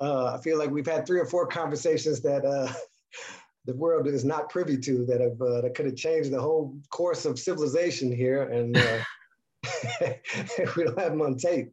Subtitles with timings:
[0.00, 2.72] Uh, I feel like we've had three or four conversations that uh,
[3.66, 6.76] the world is not privy to that have uh, that could have changed the whole
[6.90, 8.98] course of civilization here, and uh,
[10.76, 11.72] we don't have them on tape.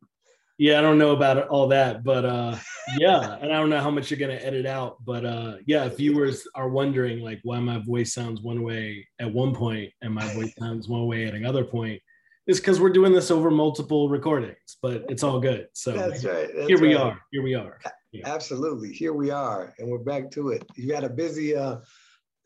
[0.57, 2.55] Yeah, I don't know about all that, but uh,
[2.97, 5.97] yeah, and I don't know how much you're gonna edit out, but uh, yeah, if
[5.97, 10.31] viewers are wondering like why my voice sounds one way at one point and my
[10.35, 11.99] voice sounds one way at another point,
[12.45, 15.67] it's because we're doing this over multiple recordings, but it's all good.
[15.73, 16.49] So that's right.
[16.53, 17.05] That's here we right.
[17.05, 17.21] are.
[17.31, 17.79] Here we are.
[18.11, 18.27] Yeah.
[18.27, 18.91] Absolutely.
[18.91, 20.63] Here we are, and we're back to it.
[20.75, 21.55] You had a busy.
[21.55, 21.77] uh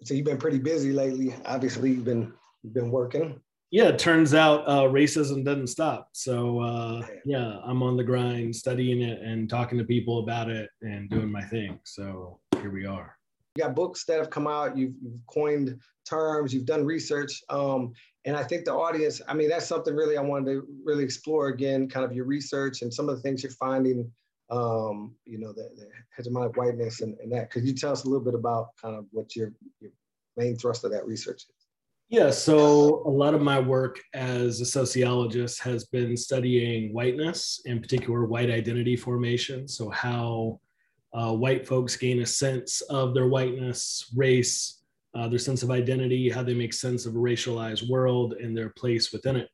[0.04, 1.34] So you've been pretty busy lately.
[1.46, 2.34] Obviously, you've been
[2.64, 3.42] you've been working
[3.76, 6.08] yeah, it turns out uh, racism doesn't stop.
[6.14, 10.70] So uh, yeah, I'm on the grind, studying it and talking to people about it
[10.82, 11.80] and doing my thing.
[11.84, 13.18] So here we are.
[13.58, 14.78] You got books that have come out.
[14.78, 15.78] You've, you've coined
[16.08, 16.54] terms.
[16.54, 17.92] You've done research, um,
[18.24, 19.22] and I think the audience.
[19.28, 21.90] I mean, that's something really I wanted to really explore again.
[21.90, 24.10] Kind of your research and some of the things you're finding.
[24.50, 25.70] Um, you know, the,
[26.20, 27.52] hegemonic whiteness and, and that.
[27.52, 29.92] Could you tell us a little bit about kind of what your your
[30.38, 31.66] main thrust of that research is?
[32.10, 37.82] Yeah, so a lot of my work as a sociologist has been studying whiteness, in
[37.82, 39.68] particular white identity formation.
[39.68, 40.60] So, how
[41.14, 44.84] uh, white folks gain a sense of their whiteness, race,
[45.16, 48.70] uh, their sense of identity, how they make sense of a racialized world and their
[48.70, 49.50] place within it.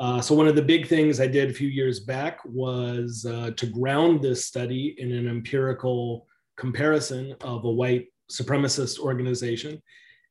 [0.00, 3.50] Uh, so, one of the big things I did a few years back was uh,
[3.56, 9.82] to ground this study in an empirical comparison of a white supremacist organization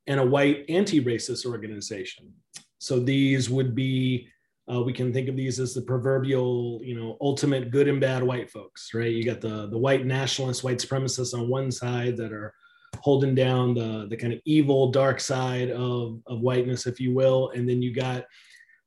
[0.08, 2.32] and a white anti-racist organization.
[2.80, 4.30] So these would be,
[4.72, 8.24] uh, we can think of these as the proverbial, you know, ultimate good and bad
[8.24, 9.12] white folks, right?
[9.12, 12.54] You got the the white nationalists, white supremacists on one side that are
[13.00, 17.50] holding down the the kind of evil dark side of of whiteness, if you will,
[17.50, 18.26] and then you got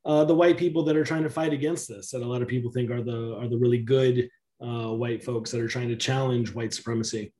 [0.04, 2.48] uh, the white people that are trying to fight against this, that a lot of
[2.48, 4.28] people think are the are the really good
[4.62, 7.32] uh, white folks that are trying to challenge white supremacy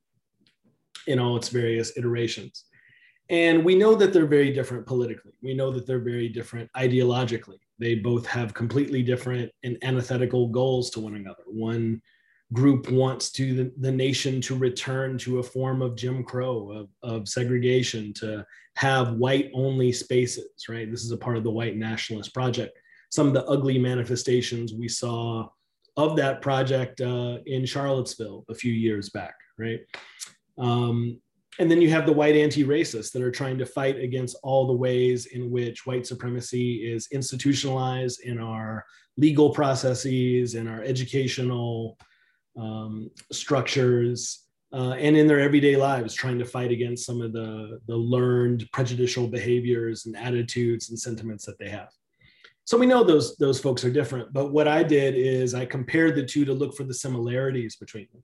[1.06, 2.64] in all its various iterations.
[3.30, 5.32] And we know that they're very different politically.
[5.40, 7.58] We know that they're very different ideologically.
[7.78, 11.44] They both have completely different and antithetical goals to one another.
[11.46, 12.02] One
[12.52, 16.88] group wants to the, the nation to return to a form of Jim Crow, of,
[17.02, 18.44] of segregation, to
[18.76, 20.90] have white only spaces, right?
[20.90, 22.78] This is a part of the white nationalist project.
[23.10, 25.48] Some of the ugly manifestations we saw
[25.96, 29.80] of that project uh, in Charlottesville a few years back, right?
[30.58, 31.20] Um,
[31.58, 34.72] and then you have the white anti-racists that are trying to fight against all the
[34.72, 38.84] ways in which white supremacy is institutionalized in our
[39.16, 41.98] legal processes in our educational
[42.58, 47.80] um, structures uh, and in their everyday lives trying to fight against some of the,
[47.86, 51.88] the learned prejudicial behaviors and attitudes and sentiments that they have.
[52.64, 56.14] So we know those those folks are different but what i did is i compared
[56.14, 58.22] the two to look for the similarities between them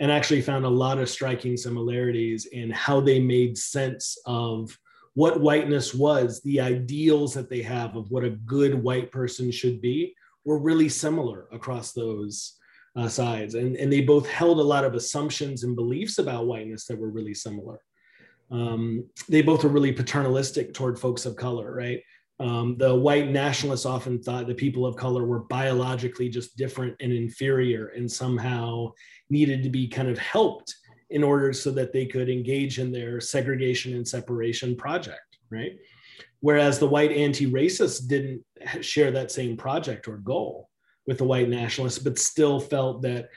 [0.00, 4.76] and actually found a lot of striking similarities in how they made sense of
[5.14, 9.80] what whiteness was, the ideals that they have of what a good white person should
[9.80, 12.58] be were really similar across those
[12.96, 13.54] uh, sides.
[13.54, 17.10] And, and they both held a lot of assumptions and beliefs about whiteness that were
[17.10, 17.80] really similar.
[18.50, 22.02] Um, they both were really paternalistic toward folks of color, right?
[22.38, 27.12] Um, the white nationalists often thought that people of color were biologically just different and
[27.12, 28.92] inferior and somehow
[29.30, 30.74] needed to be kind of helped
[31.10, 35.78] in order so that they could engage in their segregation and separation project, right?
[36.40, 38.42] Whereas the white anti racists didn't
[38.80, 40.68] share that same project or goal
[41.06, 43.28] with the white nationalists, but still felt that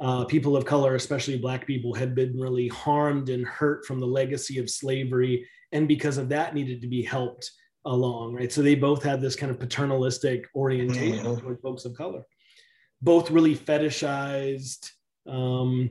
[0.00, 4.06] uh, people of color, especially Black people, had been really harmed and hurt from the
[4.06, 5.46] legacy of slavery.
[5.70, 7.50] And because of that, needed to be helped
[7.84, 8.52] along, right?
[8.52, 11.40] So they both had this kind of paternalistic orientation mm-hmm.
[11.40, 12.26] toward folks of color.
[13.00, 14.90] Both really fetishized
[15.28, 15.90] um,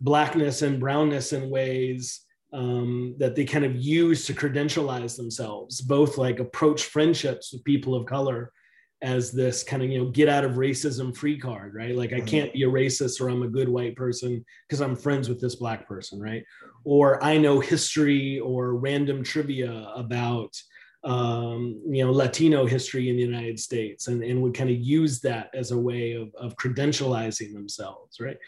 [0.00, 2.20] blackness and brownness in ways
[2.52, 5.80] um, that they kind of use to credentialize themselves.
[5.80, 8.52] Both like approach friendships with people of color
[9.02, 12.16] as this kind of you know get out of racism free card right like i
[12.16, 12.26] mm-hmm.
[12.26, 15.56] can't be a racist or i'm a good white person because i'm friends with this
[15.56, 16.44] black person right
[16.84, 20.56] or i know history or random trivia about
[21.04, 25.20] um, you know Latino history in the United States, and, and would kind of use
[25.20, 28.38] that as a way of, of credentializing themselves, right?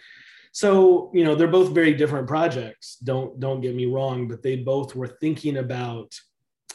[0.53, 2.97] So you know they're both very different projects.
[3.03, 6.15] Don't don't get me wrong, but they both were thinking about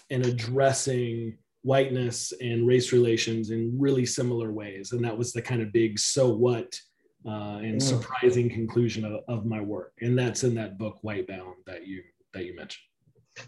[0.09, 5.61] and addressing whiteness and race relations in really similar ways, and that was the kind
[5.61, 6.79] of big so what
[7.25, 11.55] uh, and surprising conclusion of, of my work, and that's in that book White Bound
[11.65, 12.01] that you
[12.33, 12.83] that you mentioned.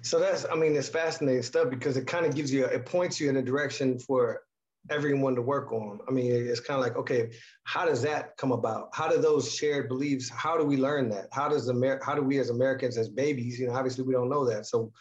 [0.01, 3.19] So that's, I mean, it's fascinating stuff because it kind of gives you, it points
[3.19, 4.43] you in a direction for
[4.89, 5.99] everyone to work on.
[6.07, 7.31] I mean, it's kind of like, okay,
[7.65, 8.89] how does that come about?
[8.93, 10.29] How do those shared beliefs?
[10.29, 11.27] How do we learn that?
[11.31, 14.29] How does Amer- How do we as Americans, as babies, you know, obviously we don't
[14.29, 14.65] know that.
[14.65, 14.91] So,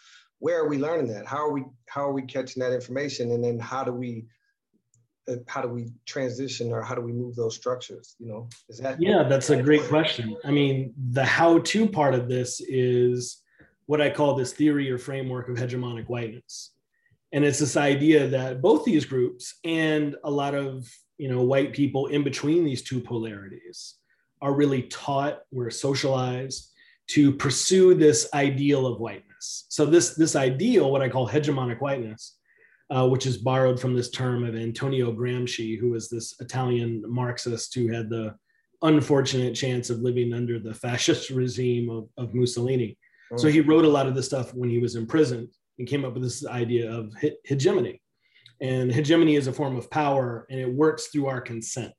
[0.40, 1.26] where are we learning that?
[1.26, 3.32] How are we How are we catching that information?
[3.32, 4.26] And then how do we
[5.28, 8.16] uh, how do we transition or how do we move those structures?
[8.18, 9.00] You know, is that?
[9.00, 10.36] Yeah, that's a great question.
[10.44, 13.42] I mean, the how-to part of this is
[13.86, 16.72] what I call this theory or framework of hegemonic whiteness
[17.32, 20.88] and it's this idea that both these groups and a lot of
[21.18, 23.94] you know white people in between these two polarities
[24.42, 26.70] are really taught we're socialized
[27.08, 32.36] to pursue this ideal of whiteness so this this ideal what i call hegemonic whiteness
[32.90, 37.74] uh, which is borrowed from this term of antonio gramsci who was this italian marxist
[37.74, 38.34] who had the
[38.82, 42.96] unfortunate chance of living under the fascist regime of, of mussolini
[43.36, 45.48] so he wrote a lot of this stuff when he was in prison
[45.78, 47.14] and came up with this idea of
[47.44, 48.00] hegemony.
[48.60, 51.94] And hegemony is a form of power and it works through our consent.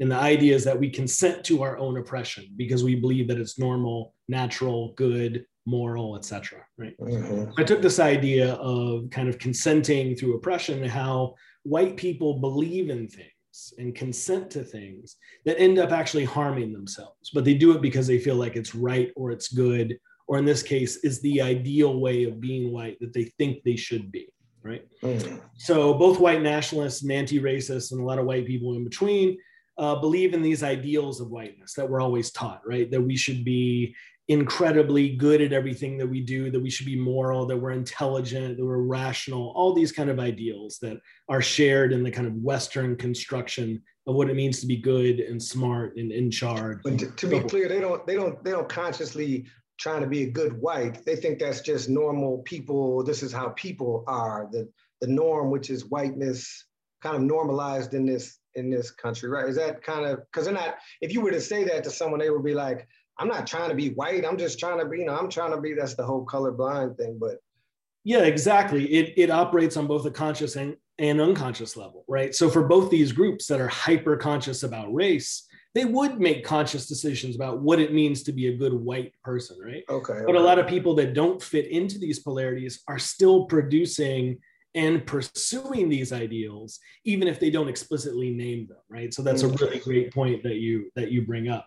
[0.00, 3.38] And the idea is that we consent to our own oppression because we believe that
[3.38, 6.64] it's normal, natural, good, moral, etc.
[6.76, 6.98] Right.
[6.98, 7.52] Mm-hmm.
[7.58, 13.08] I took this idea of kind of consenting through oppression, how white people believe in
[13.08, 17.82] things and consent to things that end up actually harming themselves, but they do it
[17.82, 19.98] because they feel like it's right or it's good
[20.30, 23.74] or in this case, is the ideal way of being white that they think they
[23.74, 24.32] should be,
[24.62, 24.86] right?
[25.02, 25.40] Mm.
[25.56, 29.36] So both white nationalists and anti-racists and a lot of white people in between
[29.76, 32.88] uh, believe in these ideals of whiteness that we're always taught, right?
[32.92, 33.92] That we should be
[34.30, 38.56] incredibly good at everything that we do, that we should be moral, that we're intelligent,
[38.56, 40.96] that we're rational, all these kind of ideals that
[41.28, 45.18] are shared in the kind of Western construction of what it means to be good
[45.18, 46.78] and smart and in charge.
[46.84, 49.46] But to, to be clear, they don't they don't they don't consciously
[49.80, 51.04] trying to be a good white.
[51.04, 53.02] They think that's just normal people.
[53.02, 54.48] This is how people are.
[54.52, 54.68] The
[55.00, 56.66] the norm, which is whiteness,
[57.02, 59.48] kind of normalized in this in this country, right?
[59.48, 60.76] Is that kind of because they're not.
[61.00, 62.86] If you were to say that to someone, they would be like,
[63.20, 64.24] "I'm not trying to be white.
[64.24, 64.98] I'm just trying to be.
[64.98, 67.18] You know, I'm trying to be." That's the whole colorblind thing.
[67.20, 67.36] But
[68.04, 68.86] yeah, exactly.
[68.92, 72.34] It it operates on both a conscious and and unconscious level, right?
[72.34, 76.86] So for both these groups that are hyper conscious about race, they would make conscious
[76.86, 79.84] decisions about what it means to be a good white person, right?
[79.88, 80.20] Okay.
[80.26, 84.38] But a lot of people that don't fit into these polarities are still producing
[84.74, 89.12] and pursuing these ideals, even if they don't explicitly name them, right?
[89.12, 89.60] So that's a mm.
[89.60, 91.66] really great point that you that you bring up.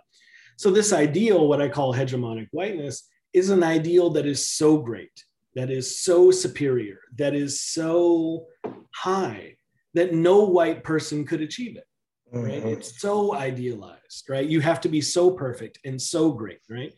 [0.58, 5.24] So this ideal, what I call hegemonic whiteness, is an ideal that is so great,
[5.56, 8.46] that is so superior, that is so
[8.94, 9.58] high
[9.96, 11.86] that no white person could achieve it
[12.34, 12.60] right?
[12.60, 12.70] Mm-hmm.
[12.70, 14.48] It's so idealized, right?
[14.48, 16.94] You have to be so perfect and so great, right?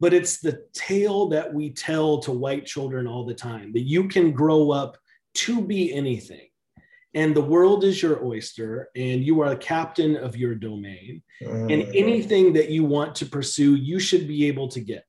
[0.00, 4.08] But it's the tale that we tell to white children all the time that you
[4.08, 4.96] can grow up
[5.34, 6.47] to be anything.
[7.14, 11.22] And the world is your oyster, and you are the captain of your domain.
[11.42, 11.70] Mm-hmm.
[11.70, 15.04] And anything that you want to pursue, you should be able to get.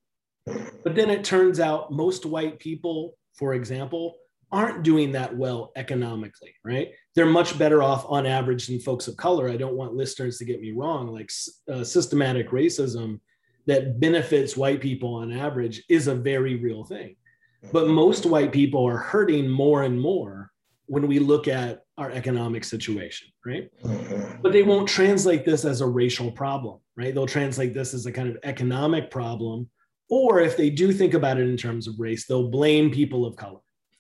[0.46, 4.16] But then it turns out most white people, for example,
[4.52, 6.92] aren't doing that well economically, right?
[7.14, 9.50] They're much better off on average than folks of color.
[9.50, 11.14] I don't want listeners to get me wrong.
[11.14, 11.30] Like
[11.72, 13.20] uh, systematic racism
[13.68, 17.16] that benefits white people on average is a very real thing.
[17.72, 20.49] But most white people are hurting more and more
[20.90, 23.70] when we look at our economic situation, right?
[23.84, 24.42] Mm-hmm.
[24.42, 27.14] But they won't translate this as a racial problem, right?
[27.14, 29.70] They'll translate this as a kind of economic problem.
[30.10, 33.36] Or if they do think about it in terms of race, they'll blame people of
[33.36, 33.60] color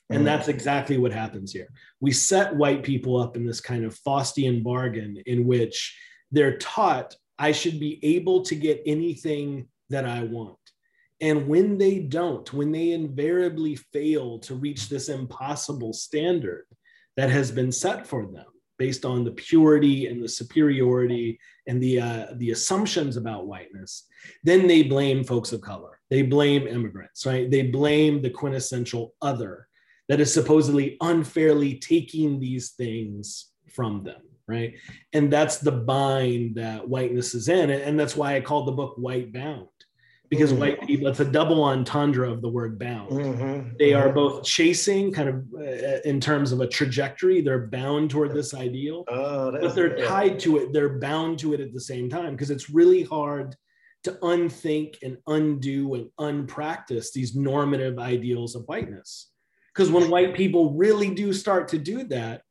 [0.09, 1.67] and that's exactly what happens here.
[1.99, 5.97] We set white people up in this kind of Faustian bargain in which
[6.31, 10.57] they're taught I should be able to get anything that I want.
[11.21, 16.65] And when they don't, when they invariably fail to reach this impossible standard
[17.17, 18.45] that has been set for them
[18.77, 21.37] based on the purity and the superiority
[21.67, 24.05] and the, uh, the assumptions about whiteness,
[24.43, 25.99] then they blame folks of color.
[26.09, 27.51] They blame immigrants, right?
[27.51, 29.67] They blame the quintessential other
[30.09, 34.73] that is supposedly unfairly taking these things from them right
[35.13, 38.95] and that's the bind that whiteness is in and that's why i called the book
[38.97, 39.67] white bound
[40.29, 40.61] because mm-hmm.
[40.61, 43.69] white people it's a double entendre of the word bound mm-hmm.
[43.77, 44.15] they are mm-hmm.
[44.15, 49.03] both chasing kind of uh, in terms of a trajectory they're bound toward this ideal
[49.09, 52.51] oh, but they're tied to it they're bound to it at the same time because
[52.51, 53.55] it's really hard
[54.03, 59.31] to unthink and undo and unpractice these normative ideals of whiteness
[59.79, 62.41] because when white people really do start to do that,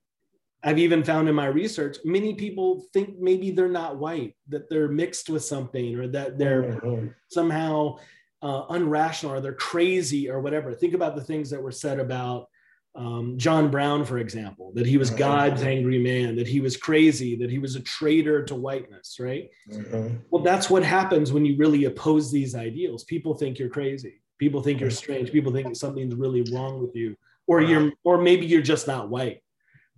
[0.62, 4.88] I've even found in my research, many people think maybe they're not white, that they're
[4.88, 7.09] mixed with something, or that they're mm-hmm.
[7.29, 7.99] somehow
[8.43, 10.75] uh, unrational, or they're crazy, or whatever.
[10.75, 12.49] Think about the things that were said about
[12.97, 17.37] um, John Brown, for example, that he was God's angry man, that he was crazy,
[17.37, 19.49] that he was a traitor to whiteness, right?
[19.71, 20.17] Mm-hmm.
[20.31, 23.05] Well, that's what happens when you really oppose these ideals.
[23.05, 24.21] People think you're crazy.
[24.38, 25.31] People think you're strange.
[25.31, 29.43] People think something's really wrong with you, or you're, or maybe you're just not white,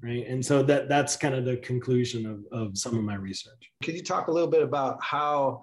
[0.02, 0.26] right?
[0.26, 3.71] And so that that's kind of the conclusion of, of some of my research.
[3.83, 5.62] Could you talk a little bit about how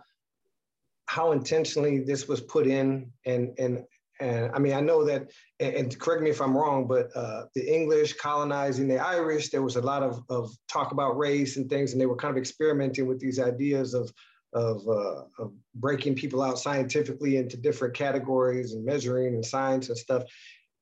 [1.08, 3.84] how intentionally this was put in and and
[4.20, 5.30] and I mean, I know that,
[5.60, 9.62] and, and correct me if I'm wrong, but uh, the English colonizing the Irish, there
[9.62, 12.38] was a lot of, of talk about race and things, and they were kind of
[12.38, 14.12] experimenting with these ideas of,
[14.54, 19.98] of, uh, of breaking people out scientifically into different categories and measuring and science and
[19.98, 20.24] stuff.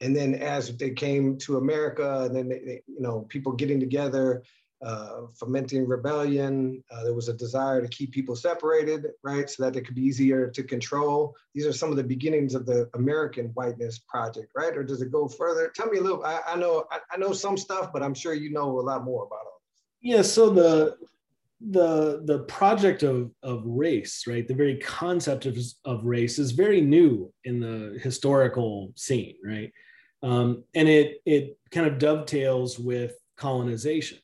[0.02, 3.80] And then as they came to America, and then they, they you know, people getting
[3.80, 4.44] together,
[4.86, 6.84] uh, fomenting rebellion.
[6.92, 10.04] Uh, there was a desire to keep people separated, right, so that they could be
[10.04, 11.36] easier to control.
[11.54, 14.76] These are some of the beginnings of the American Whiteness Project, right?
[14.76, 15.72] Or does it go further?
[15.76, 16.24] Tell me a little.
[16.24, 19.04] I, I know I, I, know some stuff, but I'm sure you know a lot
[19.04, 19.84] more about all this.
[20.02, 20.22] Yeah.
[20.22, 20.98] So the
[21.62, 24.48] the the project of of race, right?
[24.48, 29.72] The very concept of of race is very new in the historical scene, right?
[30.24, 34.18] Um, and it it kind of dovetails with colonization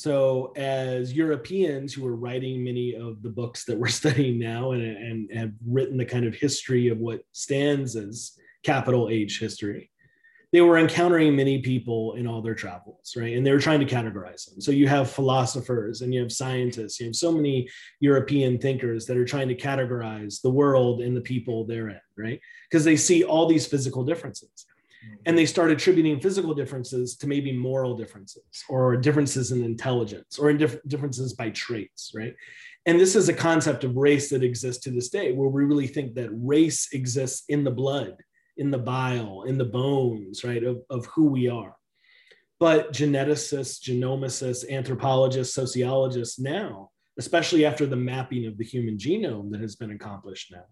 [0.00, 4.82] so, as Europeans who are writing many of the books that we're studying now and,
[4.82, 9.90] and have written the kind of history of what stands as capital H history,
[10.52, 13.36] they were encountering many people in all their travels, right?
[13.36, 14.60] And they were trying to categorize them.
[14.60, 17.68] So, you have philosophers and you have scientists, you have so many
[18.00, 22.40] European thinkers that are trying to categorize the world and the people therein, right?
[22.68, 24.66] Because they see all these physical differences
[25.04, 25.14] mm-hmm.
[25.26, 30.50] and they start attributing physical differences to maybe moral differences or differences in intelligence or
[30.50, 32.34] in diff- differences by traits right
[32.86, 35.86] and this is a concept of race that exists to this day where we really
[35.86, 38.16] think that race exists in the blood
[38.60, 41.74] in the bile in the bones right of, of who we are
[42.60, 49.60] but geneticists genomicists anthropologists sociologists now especially after the mapping of the human genome that
[49.60, 50.64] has been accomplished now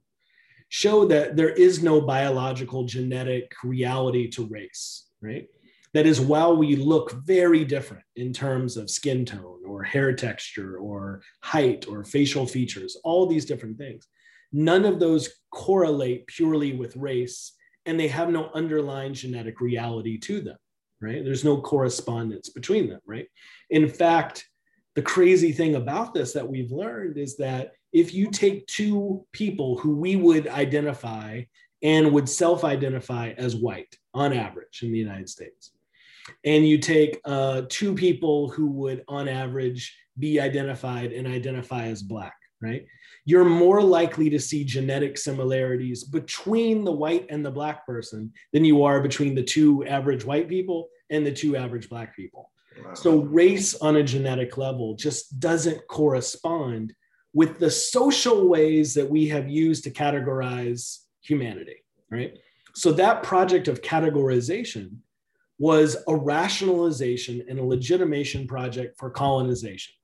[0.69, 5.47] show that there is no biological genetic reality to race, right?
[5.95, 10.77] That is, while we look very different in terms of skin tone or hair texture
[10.77, 14.07] or height or facial features, all these different things,
[14.53, 17.53] none of those correlate purely with race
[17.89, 20.59] and they have no underlying genetic reality to them,
[21.01, 21.25] right?
[21.25, 23.27] There's no correspondence between them, right?
[23.71, 24.47] In fact,
[24.95, 29.79] the crazy thing about this that we've learned is that if you take two people
[29.79, 31.43] who we would identify
[31.83, 35.73] and would self identify as white on average in the United States,
[36.45, 42.03] and you take uh, two people who would on average be identified and identify as
[42.03, 42.85] black, right?
[43.29, 48.65] You're more likely to see genetic similarities between the white and the black person than
[48.65, 52.51] you are between the two average white people and the two average black people.
[52.83, 52.95] Wow.
[52.95, 56.95] So, race on a genetic level just doesn't correspond
[57.35, 62.33] with the social ways that we have used to categorize humanity, right?
[62.75, 64.99] So that project of categorization
[65.59, 69.95] was a rationalization and a legitimation project for colonization,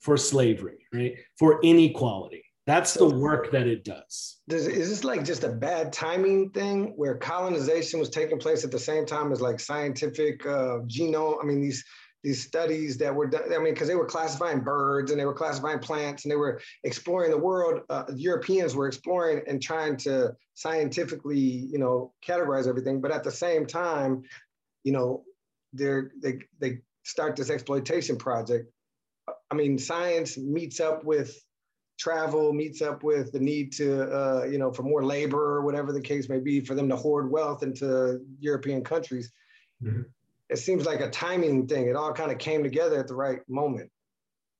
[0.00, 1.14] for slavery, right?
[1.38, 2.42] For inequality.
[2.66, 4.40] That's the work that it does.
[4.48, 4.68] does.
[4.68, 8.78] Is this like just a bad timing thing where colonization was taking place at the
[8.78, 11.42] same time as like scientific uh, genome?
[11.42, 11.84] I mean, these
[12.22, 13.52] these studies that were done.
[13.52, 16.60] I mean, because they were classifying birds and they were classifying plants and they were
[16.84, 17.80] exploring the world.
[17.90, 23.00] Uh, Europeans were exploring and trying to scientifically, you know, categorize everything.
[23.00, 24.22] But at the same time,
[24.84, 25.24] you know,
[25.72, 28.70] they're they they start this exploitation project.
[29.50, 31.36] I mean, science meets up with
[32.02, 35.92] travel, meets up with the need to, uh, you know, for more labor or whatever
[35.92, 39.30] the case may be, for them to hoard wealth into European countries.
[39.82, 40.02] Mm-hmm
[40.52, 41.88] it seems like a timing thing.
[41.88, 43.90] It all kind of came together at the right moment.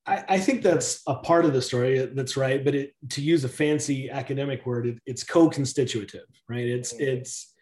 [0.06, 2.06] I, I think that's a part of the story.
[2.06, 2.64] That's right.
[2.64, 6.66] But it, to use a fancy academic word, it, it's co-constitutive, right?
[6.66, 7.04] It's mm-hmm.
[7.04, 7.54] it's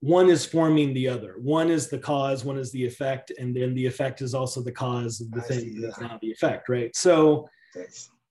[0.00, 1.34] one is forming the other.
[1.38, 4.72] One is the cause, one is the effect, and then the effect is also the
[4.72, 6.94] cause of the I thing that's not the effect, right?
[6.94, 7.48] So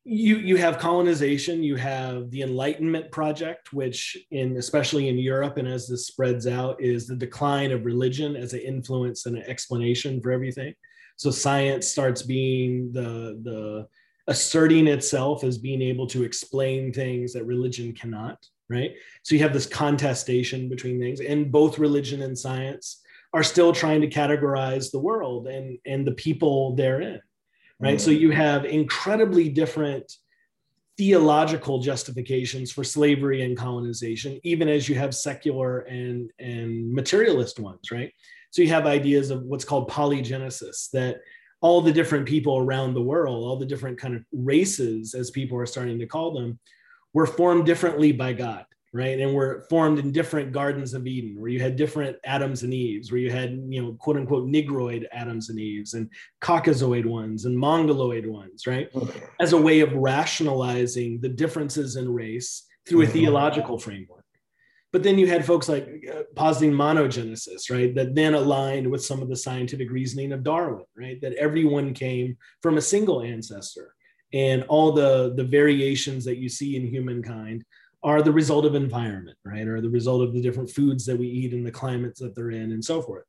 [0.07, 5.67] you you have colonization you have the enlightenment project which in especially in europe and
[5.67, 10.21] as this spreads out is the decline of religion as an influence and an explanation
[10.21, 10.73] for everything.
[11.17, 13.87] So science starts being the the
[14.27, 18.95] asserting itself as being able to explain things that religion cannot right?
[19.21, 24.01] So you have this contestation between things and both religion and science are still trying
[24.01, 27.21] to categorize the world and and the people therein
[27.79, 27.97] right?
[27.97, 28.01] Mm.
[28.01, 30.11] So you have incredibly different
[30.97, 37.91] theological justifications for slavery and colonization, even as you have secular and, and materialist ones,
[37.91, 38.13] right?
[38.51, 41.17] So you have ideas of what's called polygenesis, that
[41.59, 45.57] all the different people around the world, all the different kind of races, as people
[45.57, 46.59] are starting to call them,
[47.13, 49.19] were formed differently by God right?
[49.19, 53.11] And were formed in different gardens of Eden, where you had different Adams and Eves,
[53.11, 56.09] where you had, you know, quote unquote Negroid Adams and Eves, and
[56.41, 58.89] Caucasoid ones and Mongoloid ones, right?
[58.95, 59.23] Okay.
[59.41, 63.13] As a way of rationalizing the differences in race through a mm-hmm.
[63.13, 64.23] theological framework.
[64.93, 67.93] But then you had folks like uh, positing monogenesis, right?
[67.93, 71.19] That then aligned with some of the scientific reasoning of Darwin, right?
[71.19, 73.93] That everyone came from a single ancestor
[74.31, 77.65] and all the, the variations that you see in humankind
[78.05, 79.67] are the result of environment, right?
[79.67, 82.51] Or the result of the different foods that we eat and the climates that they're
[82.51, 83.25] in and so forth.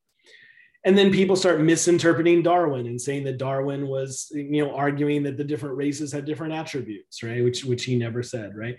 [0.85, 5.39] And then people start misinterpreting Darwin and saying that Darwin was, you know, arguing that
[5.39, 7.43] the different races had different attributes, right?
[7.43, 8.77] Which, which he never said, right?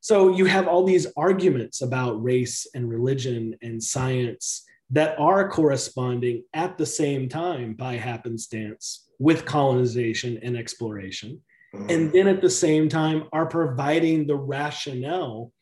[0.00, 6.44] So you have all these arguments about race and religion and science that are corresponding
[6.54, 11.40] at the same time by happenstance with colonization and exploration
[11.72, 15.52] and then at the same time are providing the rationale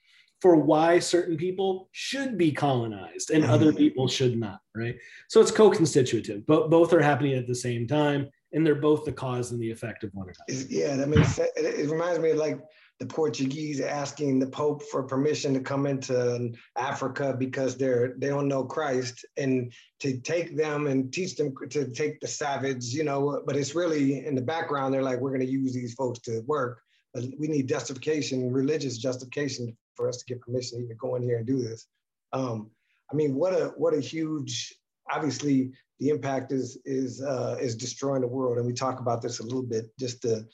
[0.41, 3.79] for why certain people should be colonized and other mm-hmm.
[3.79, 4.97] people should not right?
[5.29, 6.47] So it's co-constitutive.
[6.47, 9.71] But both are happening at the same time and they're both the cause and the
[9.71, 10.67] effect of one another.
[10.69, 12.61] Yeah that makes sense it reminds me of like
[12.99, 18.49] the Portuguese asking the Pope for permission to come into Africa because they're they don't
[18.49, 23.43] know Christ and to take them and teach them to take the savage, you know.
[23.47, 24.93] But it's really in the background.
[24.93, 26.81] They're like, we're going to use these folks to work,
[27.15, 31.23] but we need justification, religious justification for us to get permission to even go in
[31.23, 31.87] here and do this.
[32.33, 32.71] Um,
[33.13, 34.75] I mean, what a what a huge.
[35.11, 39.39] Obviously, the impact is is uh, is destroying the world, and we talk about this
[39.39, 39.87] a little bit.
[40.01, 40.49] Just the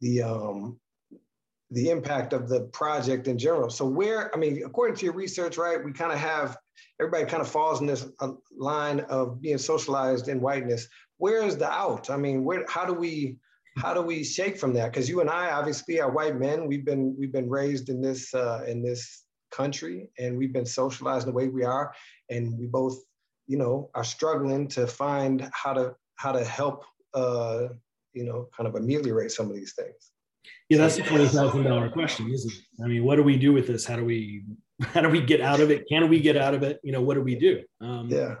[0.00, 0.80] the um,
[1.74, 3.68] the impact of the project in general.
[3.68, 6.56] So where, I mean, according to your research, right, we kind of have,
[7.00, 10.86] everybody kind of falls in this uh, line of being socialized in whiteness.
[11.18, 12.10] Where is the out?
[12.10, 13.38] I mean, where, how do we,
[13.76, 14.92] how do we shake from that?
[14.92, 16.68] Because you and I obviously are white men.
[16.68, 21.26] We've been, we've been raised in this, uh, in this country and we've been socialized
[21.26, 21.92] the way we are.
[22.30, 22.96] And we both,
[23.48, 27.68] you know, are struggling to find how to, how to help, uh,
[28.12, 30.12] you know, kind of ameliorate some of these things.
[30.68, 32.84] Yeah, that's the twenty thousand dollar question, isn't it?
[32.84, 33.84] I mean, what do we do with this?
[33.84, 34.44] How do we
[34.82, 35.88] how do we get out of it?
[35.88, 36.80] Can we get out of it?
[36.82, 37.62] You know, what do we do?
[37.80, 38.36] Um, yeah.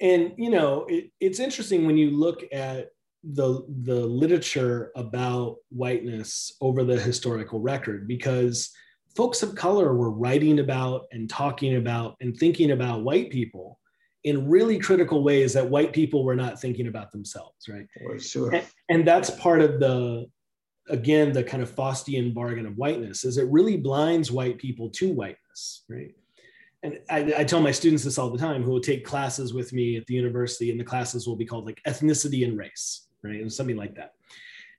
[0.00, 2.90] And you know, it, it's interesting when you look at
[3.22, 8.70] the the literature about whiteness over the historical record because
[9.14, 13.78] folks of color were writing about and talking about and thinking about white people
[14.24, 17.86] in really critical ways that white people were not thinking about themselves right
[18.22, 18.54] sure.
[18.54, 20.26] and, and that's part of the
[20.90, 25.12] again the kind of Faustian bargain of whiteness is it really blinds white people to
[25.12, 26.14] whiteness, right?
[26.82, 29.72] And I, I, tell my students this all the time who will take classes with
[29.72, 33.40] me at the university, and the classes will be called like ethnicity and race, right?
[33.40, 34.14] And something like that.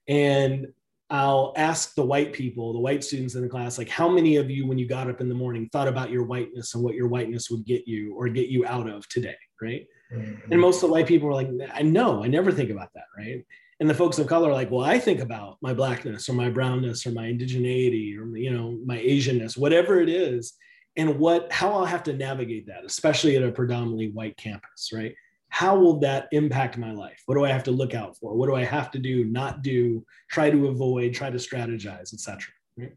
[0.08, 0.68] And
[1.12, 4.50] I'll ask the white people, the white students in the class, like, how many of
[4.50, 7.08] you, when you got up in the morning, thought about your whiteness and what your
[7.08, 9.86] whiteness would get you or get you out of today, right?
[10.12, 10.52] Mm-hmm.
[10.52, 13.06] And most of the white people are like, I know, I never think about that,
[13.16, 13.46] right?
[13.82, 16.50] And the folks of color are like well i think about my blackness or my
[16.50, 20.54] brownness or my indigeneity or you know my asianness whatever it is
[20.96, 25.14] and what how i'll have to navigate that especially at a predominantly white campus right?
[25.54, 27.24] How will that impact my life?
[27.26, 28.36] What do i have to look out for?
[28.36, 32.54] What do i have to do not do try to avoid try to strategize etc
[32.78, 32.94] right?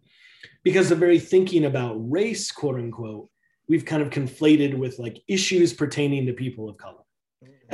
[0.62, 3.29] because the very thinking about race quote unquote
[3.68, 7.04] we've kind of conflated with like issues pertaining to people of color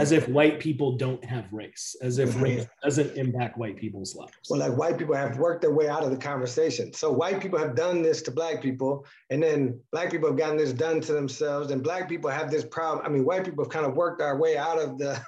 [0.01, 4.33] as if white people don't have race, as if race doesn't impact white people's lives.
[4.49, 6.93] Well, like white people have worked their way out of the conversation.
[6.93, 10.57] So white people have done this to black people, and then black people have gotten
[10.57, 13.05] this done to themselves, and black people have this problem.
[13.05, 15.21] I mean, white people have kind of worked our way out of the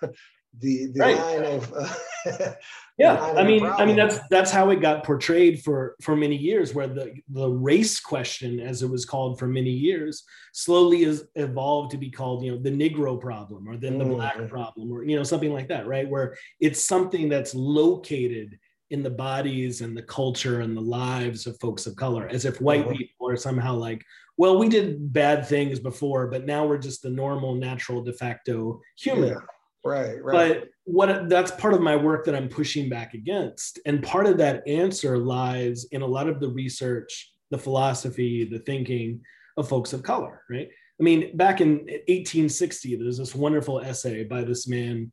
[0.59, 1.17] the, the right.
[1.17, 1.73] line of
[2.31, 2.53] uh,
[2.99, 6.75] yeah i mean i mean that's that's how it got portrayed for for many years
[6.75, 11.91] where the the race question as it was called for many years slowly has evolved
[11.91, 14.15] to be called you know the negro problem or then the mm.
[14.15, 18.59] black problem or you know something like that right where it's something that's located
[18.91, 22.61] in the bodies and the culture and the lives of folks of color as if
[22.61, 22.97] white mm-hmm.
[22.97, 24.05] people are somehow like
[24.37, 28.79] well we did bad things before but now we're just the normal natural de facto
[28.99, 29.41] human yeah
[29.85, 30.61] Right, right.
[30.61, 33.79] But what that's part of my work that I'm pushing back against.
[33.87, 38.61] And part of that answer lies in a lot of the research, the philosophy, the
[38.61, 39.21] thinking
[39.57, 40.69] of folks of color, right?
[41.01, 45.11] I mean, back in 1860, there's this wonderful essay by this man,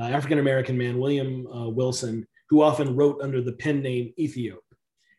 [0.00, 4.56] uh, African American man, William uh, Wilson, who often wrote under the pen name Ethiop.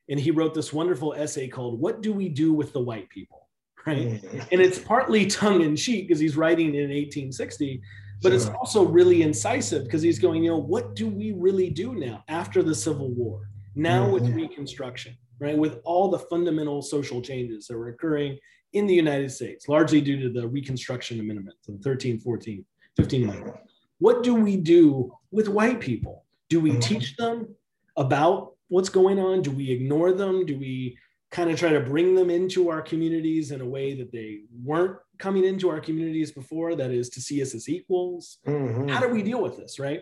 [0.09, 3.37] And he wrote this wonderful essay called What Do We Do with the White People?
[3.87, 4.21] Right.
[4.21, 4.39] Mm-hmm.
[4.51, 7.81] And it's partly tongue in cheek because he's writing in 1860
[8.21, 11.95] but it's also really incisive because he's going, you know, what do we really do
[11.95, 13.49] now after the Civil War?
[13.75, 14.13] Now mm-hmm.
[14.13, 15.57] with Reconstruction, right?
[15.57, 18.37] With all the fundamental social changes that were occurring
[18.73, 22.65] in the United States, largely due to the Reconstruction Amendments of 13, 14,
[22.97, 23.49] 15 mm-hmm.
[23.99, 26.25] What do we do with white people?
[26.49, 26.79] Do we mm-hmm.
[26.79, 27.53] teach them
[27.97, 29.41] about what's going on?
[29.41, 30.45] Do we ignore them?
[30.45, 30.97] Do we
[31.31, 34.97] kind of try to bring them into our communities in a way that they weren't
[35.19, 38.39] coming into our communities before that is to see us as equals.
[38.47, 38.87] Mm-hmm.
[38.87, 40.01] how do we deal with this right?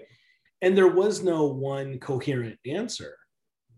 [0.61, 3.15] And there was no one coherent answer.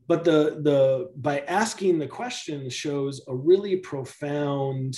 [0.08, 4.96] But the the by asking the question shows a really profound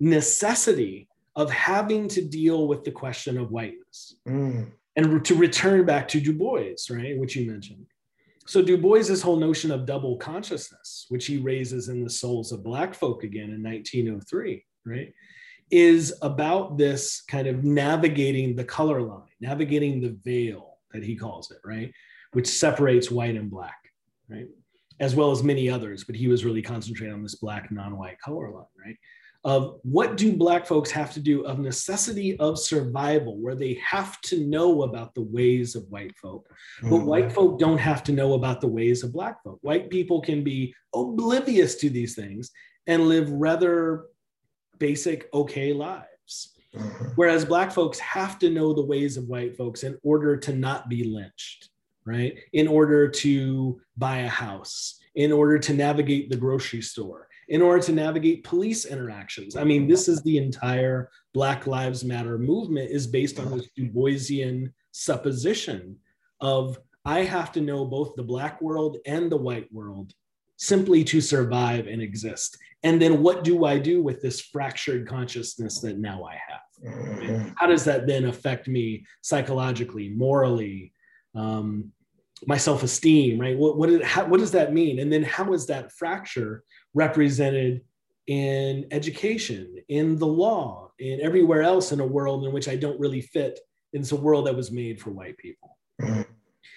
[0.00, 4.16] necessity of having to deal with the question of whiteness.
[4.28, 4.72] Mm.
[4.96, 7.86] and to return back to du bois right which you mentioned
[8.46, 12.64] so Du Bois's whole notion of double consciousness, which he raises in the souls of
[12.64, 15.12] Black folk again in 1903, right,
[15.70, 21.50] is about this kind of navigating the color line, navigating the veil that he calls
[21.50, 21.92] it, right,
[22.32, 23.78] which separates white and black,
[24.28, 24.48] right,
[25.00, 26.04] as well as many others.
[26.04, 28.96] But he was really concentrating on this black non-white color line, right
[29.44, 34.20] of what do black folks have to do of necessity of survival where they have
[34.20, 36.48] to know about the ways of white folk
[36.82, 37.06] but mm-hmm.
[37.06, 40.44] white folk don't have to know about the ways of black folk white people can
[40.44, 42.50] be oblivious to these things
[42.86, 44.04] and live rather
[44.78, 47.06] basic okay lives mm-hmm.
[47.16, 50.88] whereas black folks have to know the ways of white folks in order to not
[50.88, 51.68] be lynched
[52.04, 57.62] right in order to buy a house in order to navigate the grocery store in
[57.62, 59.56] order to navigate police interactions.
[59.56, 63.88] I mean, this is the entire Black Lives Matter movement is based on this Du
[63.88, 65.96] Boisian supposition
[66.40, 70.12] of I have to know both the black world and the white world
[70.56, 72.56] simply to survive and exist.
[72.84, 77.54] And then what do I do with this fractured consciousness that now I have?
[77.56, 80.92] How does that then affect me psychologically, morally,
[81.34, 81.92] um,
[82.46, 83.56] my self-esteem, right?
[83.56, 84.98] What, what, did, how, what does that mean?
[84.98, 87.82] And then how is that fracture represented
[88.26, 93.00] in education, in the law, in everywhere else in a world in which I don't
[93.00, 93.58] really fit.
[93.92, 95.76] It's a world that was made for white people.
[96.00, 96.22] Mm-hmm.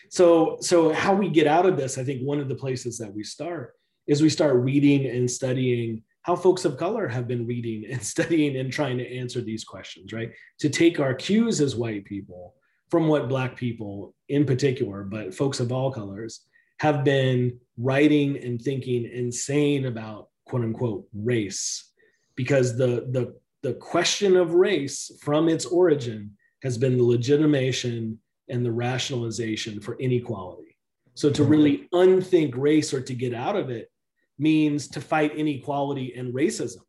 [0.09, 3.13] So, so how we get out of this, I think one of the places that
[3.13, 3.75] we start
[4.07, 8.57] is we start reading and studying how folks of color have been reading and studying
[8.57, 10.31] and trying to answer these questions, right?
[10.59, 12.55] To take our cues as white people
[12.89, 16.41] from what Black people in particular, but folks of all colors,
[16.79, 21.91] have been writing and thinking saying about quote unquote race.
[22.35, 26.31] Because the the the question of race from its origin
[26.63, 30.77] has been the legitimation and the rationalization for inequality.
[31.15, 33.89] So to really unthink race or to get out of it
[34.37, 36.81] means to fight inequality and racism.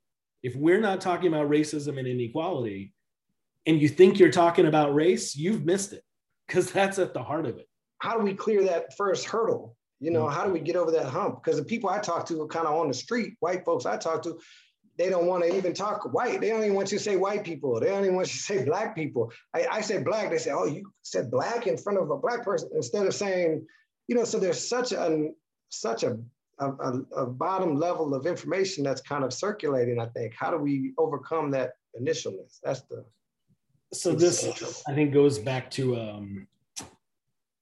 [0.43, 2.93] If we're not talking about racism and inequality
[3.67, 6.03] and you think you're talking about race you've missed it
[6.47, 9.77] because that's at the heart of it how do we clear that first hurdle?
[10.01, 10.33] You know, mm.
[10.33, 11.43] how do we get over that hump?
[11.43, 13.97] Because the people I talk to are kind of on the street, white folks I
[13.97, 14.39] talk to,
[14.99, 16.41] they don't want to even talk white.
[16.41, 17.81] They don't even want you to say white people.
[17.81, 19.33] They don't even want you to say black people.
[19.55, 20.31] I, I said black.
[20.31, 23.67] They say, oh, you said black in front of a black person instead of saying,
[24.09, 25.29] you know, so there's such a
[25.69, 26.19] such a,
[26.59, 30.35] a, a bottom level of information that's kind of circulating, I think.
[30.35, 32.61] How do we overcome that initialness?
[32.63, 33.05] That's the
[33.93, 34.45] so this
[34.89, 36.47] I think goes back to um,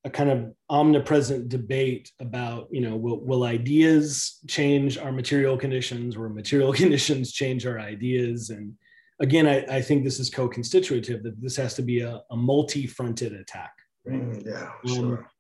[0.04, 6.16] a kind of omnipresent debate about you know will, will ideas change our material conditions?
[6.16, 8.50] Or material conditions change our ideas?
[8.50, 8.74] And
[9.20, 13.32] again i, I think this is co-constitutive that this has to be a, a multi-fronted
[13.32, 13.72] attack
[14.04, 14.20] right?
[14.20, 15.30] Mm, yeah um, sure.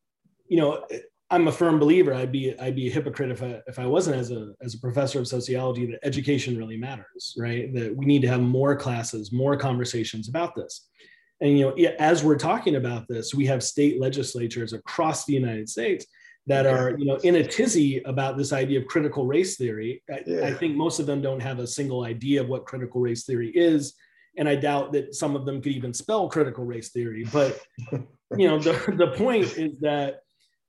[0.48, 0.86] you know
[1.30, 2.14] i'm a firm believer.
[2.14, 4.78] I'd be i'd be a hypocrite if i if i wasn't as a as a
[4.78, 7.74] professor of sociology that education really matters right?
[7.74, 10.88] That we need to have more classes more conversations about this
[11.44, 15.68] and you know, as we're talking about this, we have state legislatures across the United
[15.68, 16.06] States
[16.46, 20.02] that are you know in a tizzy about this idea of critical race theory.
[20.10, 20.46] I, yeah.
[20.46, 23.50] I, think most of them don't have a single idea of what critical race theory
[23.50, 23.92] is,
[24.38, 27.26] and I doubt that some of them could even spell critical race theory.
[27.30, 27.60] But
[27.92, 30.20] you know, the, the point is that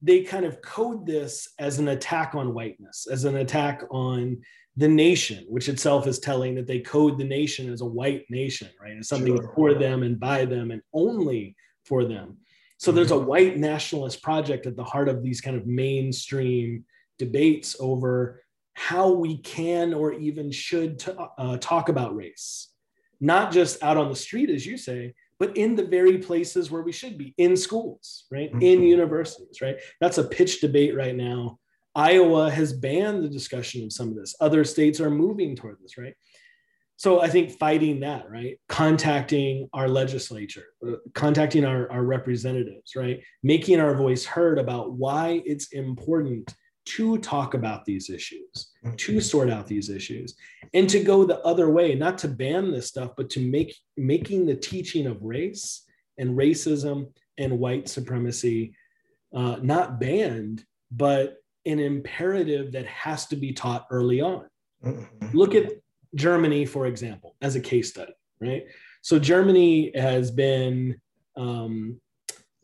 [0.01, 4.41] they kind of code this as an attack on whiteness, as an attack on
[4.77, 8.69] the nation, which itself is telling that they code the nation as a white nation,
[8.81, 8.97] right?
[8.97, 9.51] As something sure.
[9.55, 11.55] for them and by them and only
[11.85, 12.37] for them.
[12.77, 13.27] So there's a mm-hmm.
[13.27, 16.83] white nationalist project at the heart of these kind of mainstream
[17.17, 18.41] debates over
[18.73, 22.69] how we can or even should t- uh, talk about race,
[23.21, 26.81] not just out on the street, as you say, but in the very places where
[26.81, 28.49] we should be in schools, right?
[28.49, 28.61] Mm-hmm.
[28.61, 29.77] In universities, right?
[29.99, 31.59] That's a pitch debate right now
[31.95, 34.35] Iowa has banned the discussion of some of this.
[34.41, 36.13] Other states are moving toward this, right?
[36.97, 38.57] so I think fighting that, right?
[38.69, 43.21] Contacting our legislature, uh, contacting our, our representatives, right?
[43.43, 46.53] Making our voice heard about why it's important
[46.85, 49.19] to talk about these issues, to mm-hmm.
[49.19, 50.35] sort out these issues,
[50.73, 54.45] and to go the other way, not to ban this stuff, but to make making
[54.45, 55.83] the teaching of race
[56.17, 58.75] and racism and white supremacy
[59.35, 64.45] uh, not banned, but an imperative that has to be taught early on.
[64.83, 65.37] Mm-hmm.
[65.37, 65.73] Look at
[66.13, 68.65] Germany, for example, as a case study, right?
[69.01, 71.01] So Germany has been,
[71.35, 71.99] um,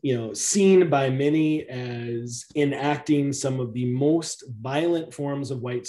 [0.02, 5.86] you know, seen by many as enacting some of the most violent forms of white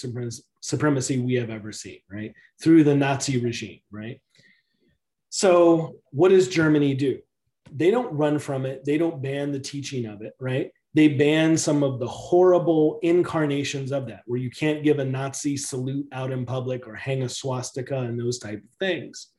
[0.61, 2.33] supremacy we have ever seen, right?
[2.61, 4.21] Through the Nazi regime, right?
[5.29, 7.19] So what does Germany do?
[7.71, 8.85] They don't run from it.
[8.85, 10.71] They don't ban the teaching of it, right?
[10.95, 15.57] they ban some of the horrible incarnations of that, where you can't give a Nazi
[15.57, 19.29] salute out in public or hang a swastika and those type of things.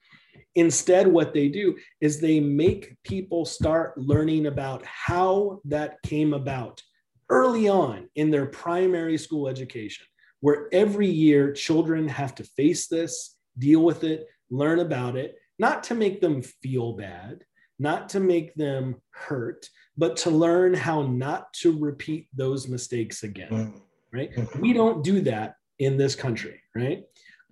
[0.54, 6.82] Instead, what they do is they make people start learning about how that came about
[7.30, 10.06] early on in their primary school education,
[10.40, 15.82] where every year children have to face this, deal with it, learn about it, not
[15.84, 17.44] to make them feel bad,
[17.78, 23.50] not to make them hurt, but to learn how not to repeat those mistakes again.
[23.50, 23.80] Mm.
[24.12, 24.34] Right?
[24.34, 24.60] Mm-hmm.
[24.60, 27.04] We don't do that in this country, right?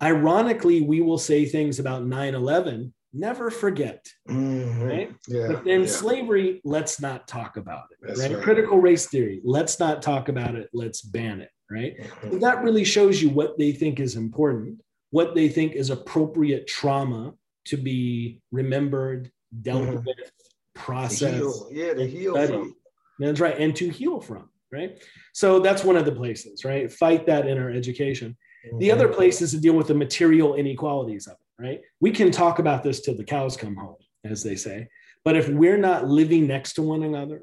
[0.03, 4.83] Ironically, we will say things about 9 11, never forget, mm-hmm.
[4.83, 5.15] right?
[5.29, 5.87] Yeah, but then yeah.
[5.87, 8.33] slavery, let's not talk about it, right?
[8.33, 8.43] right?
[8.43, 11.95] Critical race theory, let's not talk about it, let's ban it, right?
[11.99, 12.33] Mm-hmm.
[12.33, 16.67] So that really shows you what they think is important, what they think is appropriate
[16.67, 17.35] trauma
[17.67, 19.31] to be remembered,
[19.63, 20.05] dealt mm-hmm.
[20.05, 20.33] with,
[20.75, 21.35] process.
[21.35, 21.69] Heal.
[21.71, 22.75] Yeah, to heal from.
[23.19, 23.59] That's right.
[23.59, 25.03] And to heal from, right?
[25.33, 26.91] So that's one of the places, right?
[26.91, 28.37] Fight that in our education.
[28.67, 28.79] Mm-hmm.
[28.79, 31.81] The other place is to deal with the material inequalities of it, right?
[32.01, 34.89] We can talk about this till the cows come home, as they say.
[35.25, 37.43] But if we're not living next to one another,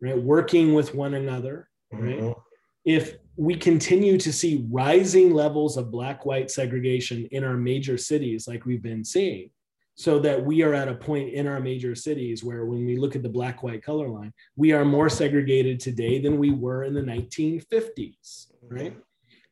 [0.00, 2.40] right, working with one another, right, mm-hmm.
[2.84, 8.48] if we continue to see rising levels of black white segregation in our major cities,
[8.48, 9.50] like we've been seeing,
[9.98, 13.16] so that we are at a point in our major cities where when we look
[13.16, 16.94] at the black white color line we are more segregated today than we were in
[16.94, 18.96] the 1950s right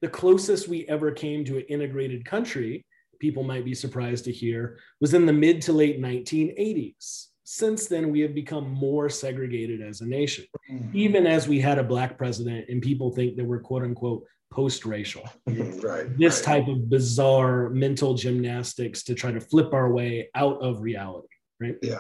[0.07, 2.87] the closest we ever came to an integrated country
[3.19, 8.13] people might be surprised to hear was in the mid to late 1980s since then
[8.13, 10.97] we have become more segregated as a nation mm-hmm.
[10.97, 15.29] even as we had a black president and people think that we're quote unquote post-racial.
[15.47, 16.17] Right.
[16.17, 16.45] This right.
[16.45, 21.27] type of bizarre mental gymnastics to try to flip our way out of reality,
[21.61, 21.75] right?
[21.83, 21.99] Yeah.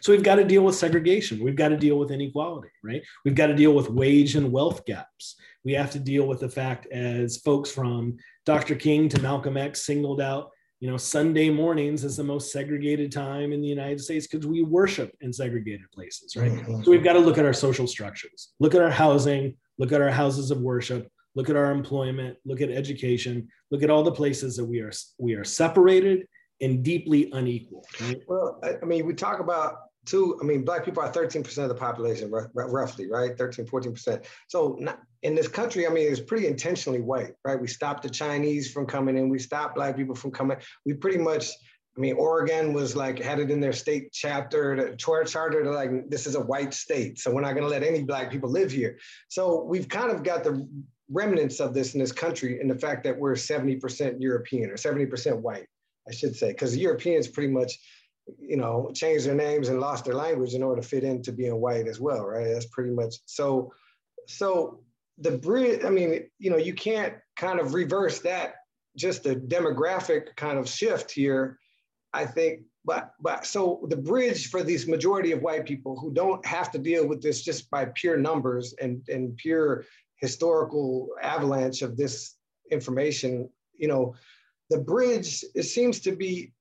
[0.00, 1.42] So we've got to deal with segregation.
[1.42, 3.02] We've got to deal with inequality, right?
[3.24, 5.36] We've got to deal with wage and wealth gaps.
[5.64, 8.74] We have to deal with the fact as folks from Dr.
[8.74, 13.52] King to Malcolm X singled out, you know, Sunday mornings as the most segregated time
[13.52, 16.52] in the United States because we worship in segregated places, right?
[16.52, 16.82] Mm-hmm.
[16.82, 20.02] So we've got to look at our social structures, look at our housing, look at
[20.02, 24.12] our houses of worship, look at our employment, look at education, look at all the
[24.12, 26.26] places that we are we are separated
[26.60, 27.84] and deeply unequal.
[28.00, 28.20] Right?
[28.26, 31.74] Well, I mean, we talk about two, I mean, black people are 13% of the
[31.74, 33.36] population, r- roughly, right?
[33.36, 34.24] 13, 14%.
[34.48, 37.60] So not, in this country, I mean, it's pretty intentionally white, right?
[37.60, 39.28] We stopped the Chinese from coming in.
[39.28, 40.58] We stopped black people from coming.
[40.84, 41.50] We pretty much,
[41.96, 46.10] I mean, Oregon was like, had it in their state chapter, the charter to like,
[46.10, 47.18] this is a white state.
[47.18, 48.98] So we're not gonna let any black people live here.
[49.28, 50.68] So we've kind of got the
[51.10, 55.40] remnants of this in this country in the fact that we're 70% European or 70%
[55.40, 55.66] white,
[56.08, 57.78] I should say, because the Europeans pretty much,
[58.38, 61.60] you know, changed their names and lost their language in order to fit into being
[61.60, 62.52] white as well, right?
[62.52, 63.72] That's pretty much so.
[64.26, 64.80] So
[65.18, 68.56] the bridge, I mean, you know, you can't kind of reverse that,
[68.96, 71.58] just a demographic kind of shift here.
[72.12, 76.44] I think but but so the bridge for these majority of white people who don't
[76.44, 79.84] have to deal with this just by pure numbers and and pure
[80.16, 82.36] historical avalanche of this
[82.70, 84.14] information, you know,
[84.70, 86.52] the bridge, it seems to be,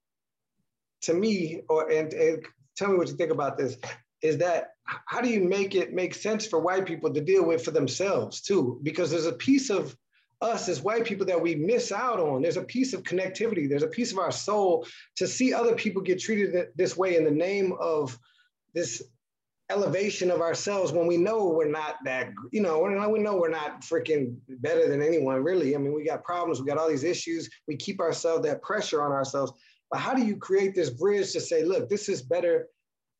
[1.01, 3.77] to me, or and, and tell me what you think about this,
[4.21, 7.63] is that how do you make it make sense for white people to deal with
[7.63, 8.79] for themselves too?
[8.83, 9.95] Because there's a piece of
[10.41, 12.41] us as white people that we miss out on.
[12.41, 13.67] There's a piece of connectivity.
[13.67, 14.85] There's a piece of our soul
[15.15, 18.17] to see other people get treated this way in the name of
[18.73, 19.01] this
[19.69, 23.81] elevation of ourselves when we know we're not that, you know, we know we're not
[23.81, 25.75] freaking better than anyone, really.
[25.75, 27.49] I mean, we got problems, we got all these issues.
[27.67, 29.53] We keep ourselves that pressure on ourselves.
[29.89, 32.67] But how do you create this bridge to say, look, this is better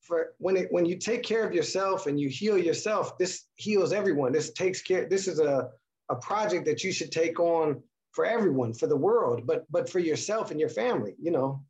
[0.01, 3.93] for when it when you take care of yourself and you heal yourself, this heals
[3.93, 4.34] everyone.
[4.34, 5.69] This takes care, this is a,
[6.10, 9.99] a project that you should take on for everyone, for the world, but but for
[9.99, 11.63] yourself and your family, you know.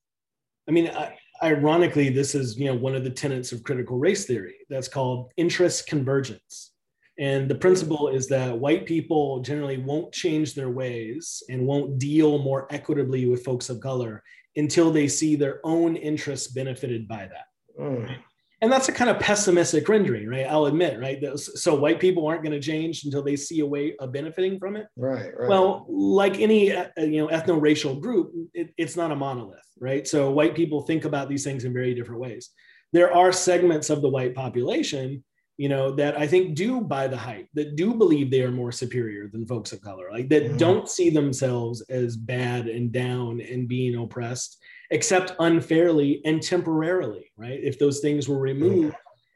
[0.68, 4.26] I mean, I, ironically, this is you know one of the tenets of critical race
[4.26, 4.56] theory.
[4.70, 6.72] That's called interest convergence.
[7.20, 12.40] And the principle is that white people generally won't change their ways and won't deal
[12.40, 14.24] more equitably with folks of color
[14.56, 17.46] until they see their own interests benefited by that.
[17.80, 18.16] Mm
[18.64, 20.48] and that's a kind of pessimistic rendering right?
[20.48, 21.22] I'll admit right?
[21.38, 24.78] So white people aren't going to change until they see a way of benefiting from
[24.78, 24.88] it.
[24.96, 25.50] Right, right.
[25.50, 30.08] well like any uh, you know ethno-racial group it, it's not a monolith right?
[30.08, 32.50] So white people think about these things in very different ways.
[32.94, 35.24] There are segments of the white population
[35.58, 38.72] you know that i think do buy the hype that do believe they are more
[38.72, 40.58] superior than folks of color like that mm-hmm.
[40.58, 44.58] don't see themselves as bad and down and being oppressed
[44.94, 47.60] except unfairly and temporarily, right?
[47.62, 48.96] If those things were removed,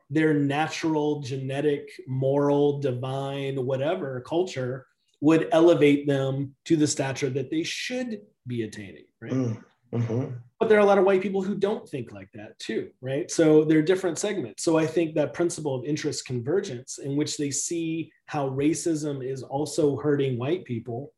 [0.10, 4.86] their natural, genetic, moral, divine, whatever culture
[5.20, 9.32] would elevate them to the stature that they should be attaining, right?
[9.32, 10.36] Mm, mm-hmm.
[10.60, 13.30] But there are a lot of white people who don't think like that too, right?
[13.30, 14.64] So they're different segments.
[14.64, 19.42] So I think that principle of interest convergence, in which they see how racism is
[19.42, 21.14] also hurting white people,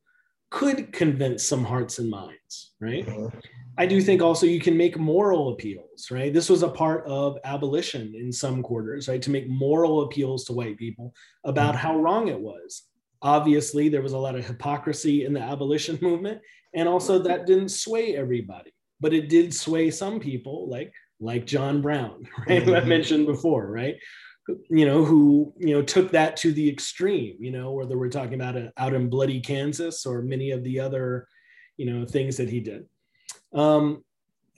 [0.50, 3.06] could convince some hearts and minds, right?
[3.06, 3.38] Mm-hmm.
[3.78, 6.34] I do think also you can make moral appeals, right?
[6.34, 9.22] This was a part of abolition in some quarters, right?
[9.22, 11.14] To make moral appeals to white people
[11.46, 11.88] about mm-hmm.
[11.88, 12.84] how wrong it was.
[13.22, 16.42] Obviously, there was a lot of hypocrisy in the abolition movement,
[16.74, 21.82] and also that didn't sway everybody, but it did sway some people, like like John
[21.82, 22.64] Brown, right?
[22.64, 22.90] Who I mm-hmm.
[22.90, 23.96] mentioned before, right?
[24.70, 28.36] You know, who you know took that to the extreme, you know, whether we're talking
[28.36, 31.28] about it out in bloody Kansas or many of the other,
[31.78, 32.86] you know, things that he did.
[33.54, 34.04] Um,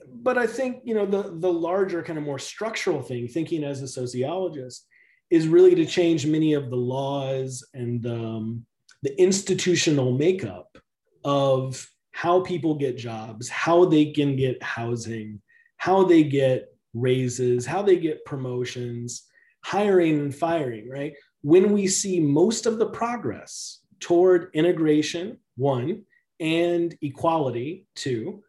[0.08, 3.82] but I think you know the the larger kind of more structural thing, thinking as
[3.82, 4.86] a sociologist,
[5.30, 8.66] is really to change many of the laws and um,
[9.02, 10.76] the institutional makeup
[11.24, 15.40] of how people get jobs, how they can get housing,
[15.76, 19.24] how they get raises, how they get promotions,
[19.64, 20.88] hiring and firing.
[20.88, 26.02] Right when we see most of the progress toward integration, one,
[26.40, 28.42] and equality, two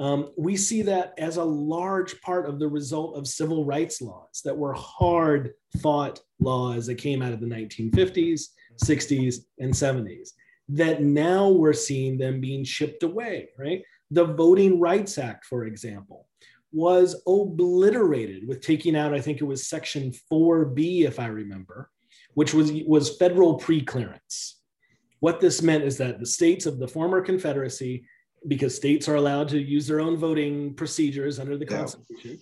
[0.00, 4.40] um, we see that as a large part of the result of civil rights laws
[4.46, 5.52] that were hard
[5.82, 8.44] fought laws that came out of the 1950s,
[8.82, 10.30] 60s, and 70s.
[10.70, 13.82] That now we're seeing them being chipped away, right?
[14.10, 16.26] The Voting Rights Act, for example,
[16.72, 21.90] was obliterated with taking out, I think it was Section 4B, if I remember,
[22.34, 24.54] which was, was federal preclearance.
[25.20, 28.04] What this meant is that the states of the former Confederacy
[28.48, 32.38] because states are allowed to use their own voting procedures under the Constitution,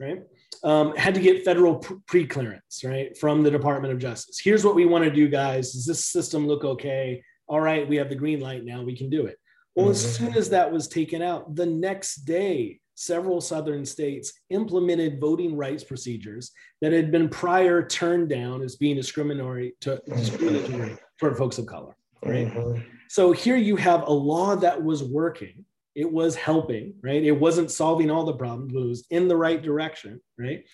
[0.00, 0.06] yeah.
[0.06, 0.22] right?
[0.64, 4.38] Um, had to get federal pre clearance, right, from the Department of Justice.
[4.38, 5.72] Here's what we want to do, guys.
[5.72, 7.22] Does this system look okay?
[7.48, 9.36] All right, we have the green light now, we can do it.
[9.74, 9.92] Well, mm-hmm.
[9.92, 15.56] as soon as that was taken out, the next day, several southern states implemented voting
[15.56, 21.58] rights procedures that had been prior turned down as being discriminatory, to, discriminatory toward folks
[21.58, 22.52] of color right?
[22.52, 22.80] Mm-hmm.
[23.08, 27.22] So here you have a law that was working, it was helping, right?
[27.22, 30.64] It wasn't solving all the problems, but it was in the right direction, right?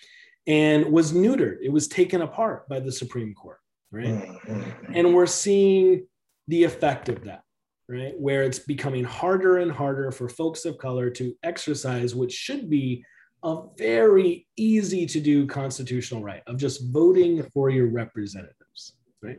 [0.47, 3.59] And was neutered, it was taken apart by the Supreme Court,
[3.91, 4.07] right?
[4.07, 4.93] Mm-hmm.
[4.95, 6.07] And we're seeing
[6.47, 7.43] the effect of that,
[7.89, 8.19] right?
[8.19, 13.05] Where it's becoming harder and harder for folks of color to exercise what should be
[13.45, 19.39] a very easy to do constitutional right of just voting for your representatives, right?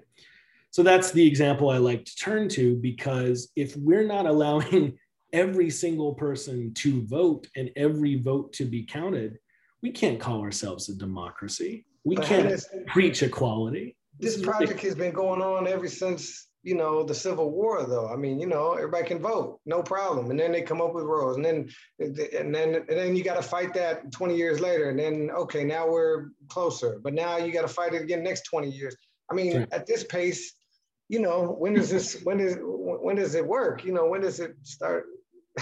[0.72, 4.98] So that's the example I like to turn to because if we're not allowing
[5.34, 9.38] every single person to vote and every vote to be counted,
[9.82, 11.86] we can't call ourselves a democracy.
[12.04, 13.96] We but can't preach equality.
[14.20, 18.10] This, this project has been going on ever since you know the Civil War, though.
[18.10, 20.30] I mean, you know, everybody can vote, no problem.
[20.30, 21.70] And then they come up with rules, and then
[22.00, 25.64] and then and then you got to fight that 20 years later, and then okay,
[25.64, 28.96] now we're closer, but now you got to fight it again next 20 years.
[29.32, 30.54] I mean, at this pace,
[31.08, 33.84] you know, when does this, when is, when does it work?
[33.84, 35.06] You know, when does it start?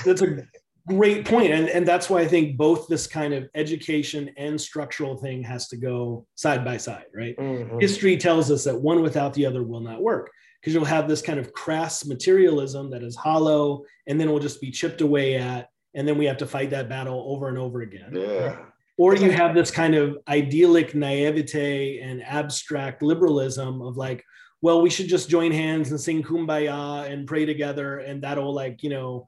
[0.06, 0.46] That's a
[0.88, 1.30] great.
[1.30, 5.68] And, and that's why I think both this kind of education and structural thing has
[5.70, 7.36] to go side by side, right?
[7.38, 7.80] Mm-hmm.
[7.80, 10.32] History tells us that one without the other will not work
[10.68, 14.42] because you'll have this kind of crass materialism that is hollow and then it will
[14.42, 15.70] just be chipped away at.
[15.94, 18.10] And then we have to fight that battle over and over again.
[18.12, 18.58] Yeah.
[18.98, 24.26] Or you have this kind of idyllic naivete and abstract liberalism of like,
[24.62, 28.84] well, we should just join hands and sing kumbaya and pray together, and that'll like,
[28.84, 29.26] you know,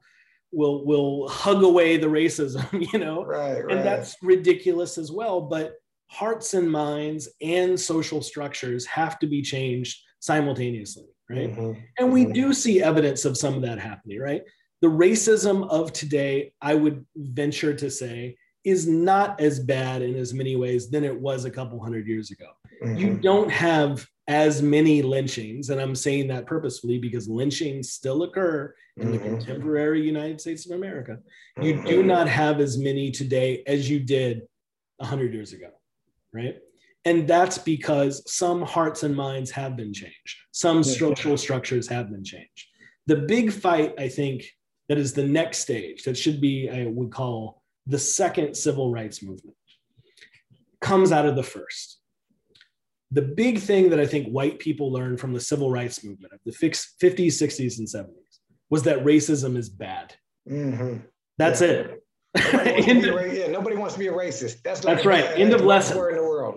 [0.52, 3.24] will will hug away the racism, you know?
[3.24, 3.76] Right, right.
[3.76, 5.40] And that's ridiculous as well.
[5.40, 5.72] But
[6.08, 11.56] hearts and minds and social structures have to be changed simultaneously, right?
[11.56, 11.80] Mm-hmm.
[11.98, 12.32] And we mm-hmm.
[12.32, 14.42] do see evidence of some of that happening, right?
[14.82, 20.34] The racism of today, I would venture to say, is not as bad in as
[20.34, 22.48] many ways than it was a couple hundred years ago.
[22.82, 22.96] Mm-hmm.
[22.96, 28.74] You don't have as many lynchings, and I'm saying that purposefully because lynchings still occur
[28.96, 29.12] in mm-hmm.
[29.12, 31.18] the contemporary United States of America.
[31.60, 31.86] You mm-hmm.
[31.86, 34.42] do not have as many today as you did
[34.98, 35.70] 100 years ago,
[36.32, 36.58] right?
[37.04, 42.24] And that's because some hearts and minds have been changed, some social structures have been
[42.24, 42.66] changed.
[43.06, 44.44] The big fight, I think,
[44.88, 49.22] that is the next stage that should be, I would call the second civil rights
[49.22, 49.56] movement,
[50.80, 51.98] comes out of the first.
[53.12, 56.40] The big thing that I think white people learned from the civil rights movement of
[56.44, 58.38] the 50s, 60s, and 70s
[58.68, 60.14] was that racism is bad.
[60.48, 60.98] Mm-hmm.
[61.38, 61.68] That's yeah.
[61.68, 62.04] it.
[62.34, 64.62] Nobody yeah, nobody wants to be a racist.
[64.62, 65.24] That's like that's right.
[65.38, 65.96] End of lesson.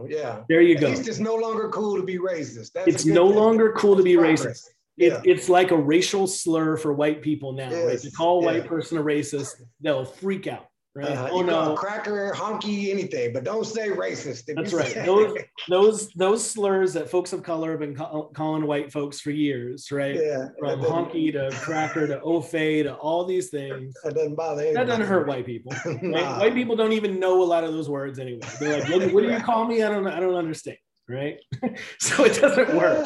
[0.09, 0.43] Yeah.
[0.49, 0.91] There you go.
[0.91, 2.71] It's no longer cool to be racist.
[2.73, 4.45] That's it's no longer cool to be progress.
[4.45, 4.67] racist.
[4.97, 5.21] It.
[5.25, 7.69] It's like a racial slur for white people now.
[7.71, 7.85] Yes.
[7.85, 7.99] Right?
[7.99, 11.11] To call a white person a racist, they'll freak out right?
[11.11, 14.43] Uh, oh no, cracker, honky, anything, but don't say racist.
[14.55, 15.05] That's right.
[15.05, 15.37] those
[15.69, 19.91] those those slurs that folks of color have been call, calling white folks for years,
[19.91, 20.15] right?
[20.15, 20.49] Yeah.
[20.59, 23.95] From honky to cracker to ofay to all these things.
[24.03, 24.85] That doesn't bother anybody.
[24.85, 25.73] That doesn't hurt white people.
[26.01, 26.39] nah.
[26.39, 28.47] White people don't even know a lot of those words anyway.
[28.59, 29.83] They're like, what, what do you call me?
[29.83, 30.77] I don't I don't understand
[31.09, 31.37] right?
[31.99, 33.05] so it doesn't work.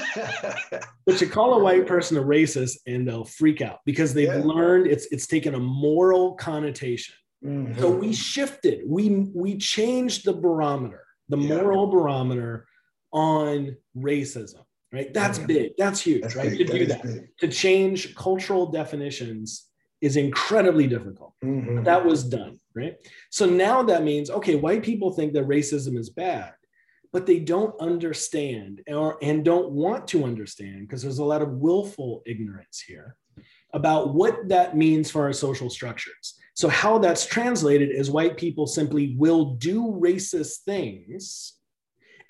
[1.05, 4.41] but you call a white person a racist and they'll freak out because they've yeah.
[4.43, 7.15] learned it's it's taken a moral connotation
[7.47, 7.79] Mm-hmm.
[7.79, 11.55] So we shifted, we we changed the barometer, the yeah.
[11.55, 12.67] moral barometer
[13.13, 15.13] on racism, right?
[15.13, 15.47] That's mm-hmm.
[15.47, 16.49] big, that's huge, that's right?
[16.49, 16.67] Big.
[16.67, 19.67] To do that, that to change cultural definitions
[20.01, 21.33] is incredibly difficult.
[21.43, 21.83] Mm-hmm.
[21.83, 22.95] That was done, right?
[23.31, 26.53] So now that means okay, white people think that racism is bad,
[27.13, 31.49] but they don't understand or and don't want to understand because there's a lot of
[31.51, 33.15] willful ignorance here
[33.73, 36.37] about what that means for our social structures.
[36.57, 41.53] So, how that's translated is white people simply will do racist things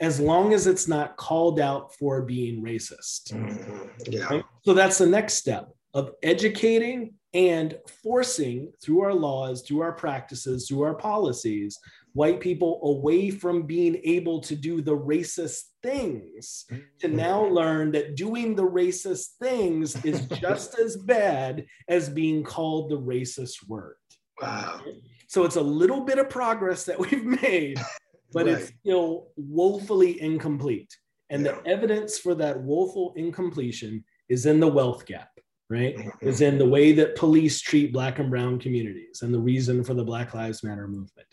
[0.02, 3.32] as long as it's not called out for being racist.
[3.32, 4.12] Mm-hmm.
[4.12, 4.26] Yeah.
[4.26, 4.44] Right?
[4.64, 10.68] So, that's the next step of educating and forcing through our laws, through our practices,
[10.68, 11.80] through our policies,
[12.12, 16.66] white people away from being able to do the racist things
[17.00, 17.16] to mm-hmm.
[17.16, 23.00] now learn that doing the racist things is just as bad as being called the
[23.00, 23.96] racist word.
[24.42, 24.82] Wow.
[25.30, 27.78] So it's a little bit of progress that we've made,
[28.32, 28.56] but right.
[28.56, 30.96] it's still woefully incomplete.
[31.30, 31.58] And yeah.
[31.64, 35.32] the evidence for that woeful incompletion is in the wealth gap,
[35.70, 35.98] right?
[35.98, 36.28] Mm-hmm.
[36.30, 39.94] Is in the way that police treat Black and Brown communities and the reason for
[39.94, 41.28] the Black Lives Matter movement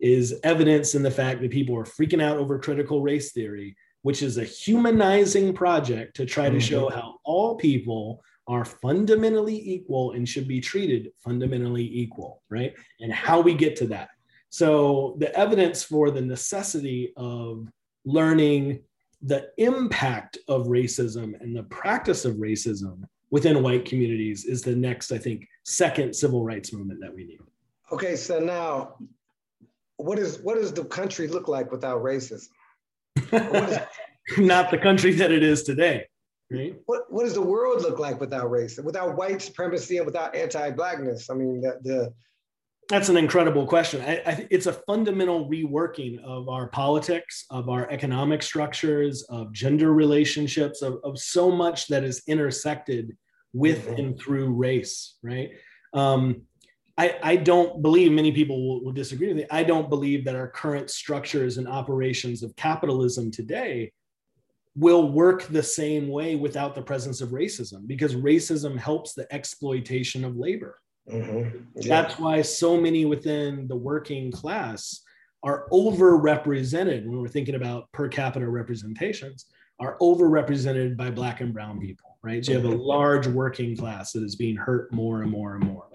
[0.00, 4.22] is evidence in the fact that people are freaking out over critical race theory, which
[4.22, 6.58] is a humanizing project to try to mm-hmm.
[6.60, 12.74] show how all people are fundamentally equal and should be treated fundamentally equal, right?
[13.00, 14.10] And how we get to that.
[14.50, 17.68] So, the evidence for the necessity of
[18.04, 18.80] learning
[19.22, 25.10] the impact of racism and the practice of racism within white communities is the next,
[25.10, 27.40] I think, second civil rights movement that we need.
[27.90, 28.94] Okay, so now,
[29.96, 32.48] what is what does the country look like without racism?
[34.38, 36.06] Not the country that it is today.
[36.50, 36.76] Right?
[36.86, 41.30] What what does the world look like without race, without white supremacy, and without anti-blackness?
[41.30, 42.14] I mean, the, the
[42.88, 44.02] that's an incredible question.
[44.02, 49.94] I, I, it's a fundamental reworking of our politics, of our economic structures, of gender
[49.94, 53.16] relationships, of, of so much that is intersected
[53.54, 54.00] with mm-hmm.
[54.00, 55.52] and through race, right?
[55.94, 56.42] Um,
[56.98, 59.46] I, I, don't believe many people will, will, disagree with me.
[59.50, 63.92] I don't believe that our current structures and operations of capitalism today
[64.76, 70.24] will work the same way without the presence of racism because racism helps the exploitation
[70.24, 70.80] of labor.
[71.10, 71.58] Mm-hmm.
[71.76, 72.02] Yeah.
[72.02, 75.02] That's why so many within the working class
[75.44, 79.46] are overrepresented when we're thinking about per capita representations
[79.78, 82.80] are overrepresented by black and brown people right so you have a mm-hmm.
[82.80, 85.86] large working class that is being hurt more and more and more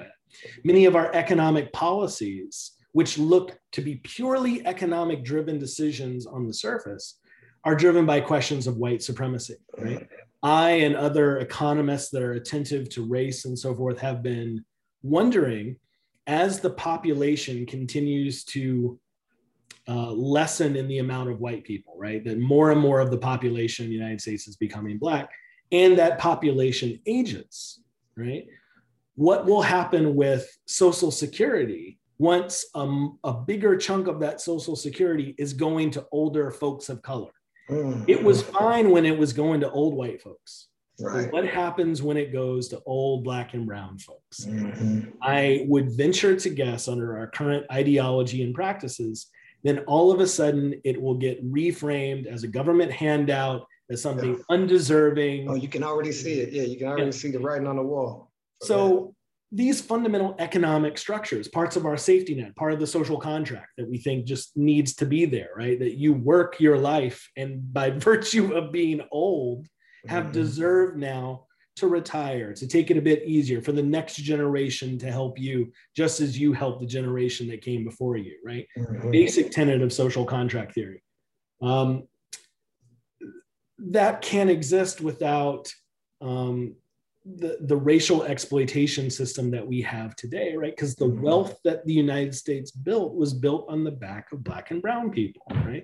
[0.64, 6.54] many of our economic policies which look to be purely economic driven decisions on the
[6.54, 7.20] surface
[7.64, 10.08] are driven by questions of white supremacy, right?
[10.42, 14.64] I and other economists that are attentive to race and so forth have been
[15.04, 15.76] wondering
[16.28, 19.00] as the population continues to
[19.88, 22.24] uh, lessen in the amount of white people, right?
[22.24, 25.30] That more and more of the population in the United States is becoming Black,
[25.72, 27.82] and that population ages,
[28.16, 28.46] right?
[29.16, 35.34] What will happen with Social Security once um, a bigger chunk of that Social Security
[35.38, 37.32] is going to older folks of color?
[37.70, 38.06] Mm.
[38.08, 40.68] It was fine when it was going to old white folks.
[41.00, 41.32] Right.
[41.32, 44.46] What happens when it goes to old black and brown folks?
[44.46, 45.12] Mm-hmm.
[45.22, 49.28] I would venture to guess under our current ideology and practices,
[49.64, 54.36] then all of a sudden it will get reframed as a government handout, as something
[54.36, 54.44] yeah.
[54.50, 55.50] undeserving.
[55.50, 56.52] Oh, you can already see it.
[56.52, 57.12] Yeah, you can already yeah.
[57.12, 58.32] see the writing on the wall.
[58.62, 59.16] So
[59.52, 63.90] these fundamental economic structures, parts of our safety net, part of the social contract that
[63.90, 65.80] we think just needs to be there, right?
[65.80, 69.68] That you work your life and by virtue of being old,
[70.08, 70.34] have mm-hmm.
[70.34, 71.46] deserved now
[71.78, 75.72] to retire, to take it a bit easier for the next generation to help you,
[75.96, 78.68] just as you helped the generation that came before you, right?
[78.78, 79.12] Mm-hmm.
[79.12, 81.02] Basic tenet of social contract theory.
[81.62, 82.08] Um,
[83.80, 85.72] that can't exist without
[86.22, 86.76] um,
[87.26, 90.76] the, the racial exploitation system that we have today, right?
[90.76, 91.22] Because the mm-hmm.
[91.22, 95.12] wealth that the United States built was built on the back of Black and Brown
[95.12, 95.84] people, right?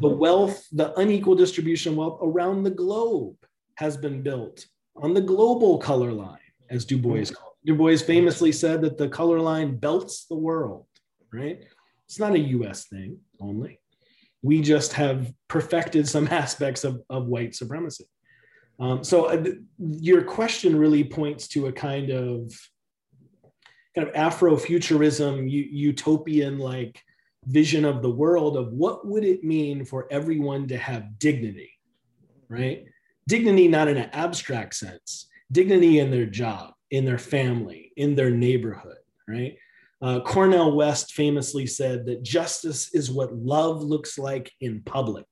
[0.00, 3.36] The wealth, the unequal distribution of wealth around the globe
[3.76, 4.66] has been built
[4.96, 6.38] on the global color line,
[6.70, 7.34] as Du Bois mm-hmm.
[7.34, 7.66] called it.
[7.66, 10.86] Du Bois famously said that the color line belts the world,
[11.32, 11.62] right?
[12.06, 13.78] It's not a US thing only.
[14.42, 18.06] We just have perfected some aspects of, of white supremacy.
[18.80, 19.44] Um, so uh,
[19.78, 22.52] your question really points to a kind of
[23.94, 27.02] kind of Afrofuturism, utopian like
[27.46, 31.70] vision of the world of what would it mean for everyone to have dignity,
[32.48, 32.84] right?
[33.28, 38.30] Dignity not in an abstract sense, dignity in their job, in their family, in their
[38.30, 39.56] neighborhood, right?
[40.02, 45.26] Uh, Cornel West famously said that justice is what love looks like in public.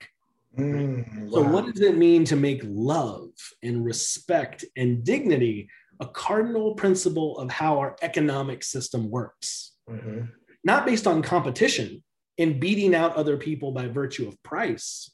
[0.56, 1.30] Mm, wow.
[1.30, 3.30] So, what does it mean to make love
[3.62, 5.68] and respect and dignity
[6.00, 9.72] a cardinal principle of how our economic system works?
[9.88, 10.26] Mm-hmm.
[10.64, 12.02] Not based on competition
[12.38, 15.10] and beating out other people by virtue of price,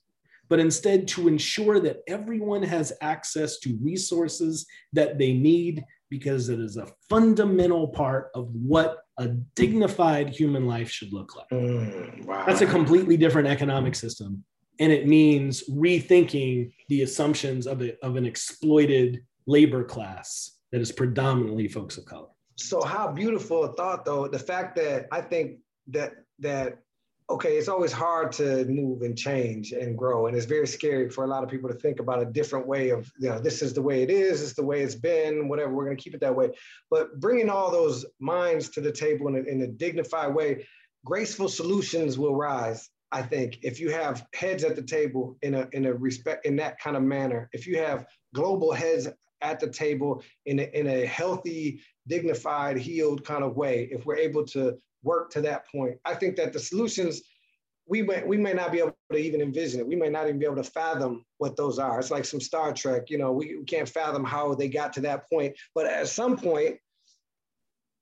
[0.48, 6.60] but instead to ensure that everyone has access to resources that they need because it
[6.60, 11.48] is a fundamental part of what a dignified human life should look like.
[11.50, 12.44] Mm, wow.
[12.46, 14.44] That's a completely different economic system
[14.80, 20.90] and it means rethinking the assumptions of, a, of an exploited labor class that is
[20.90, 22.28] predominantly folks of color.
[22.56, 25.58] So how beautiful a thought though the fact that i think
[25.88, 26.78] that that
[27.28, 31.24] okay it's always hard to move and change and grow and it's very scary for
[31.24, 33.72] a lot of people to think about a different way of you know this is
[33.72, 36.20] the way it is it's the way it's been whatever we're going to keep it
[36.20, 36.50] that way.
[36.90, 40.66] But bringing all those minds to the table in a, in a dignified way
[41.04, 45.68] graceful solutions will rise I think if you have heads at the table in a
[45.72, 49.08] in a respect in that kind of manner, if you have global heads
[49.40, 54.16] at the table in a, in a healthy, dignified, healed kind of way, if we're
[54.16, 57.22] able to work to that point, I think that the solutions
[57.86, 59.86] we may, we may not be able to even envision it.
[59.86, 62.00] We may not even be able to fathom what those are.
[62.00, 65.00] It's like some Star Trek, you know, we, we can't fathom how they got to
[65.02, 65.54] that point.
[65.74, 66.76] But at some point,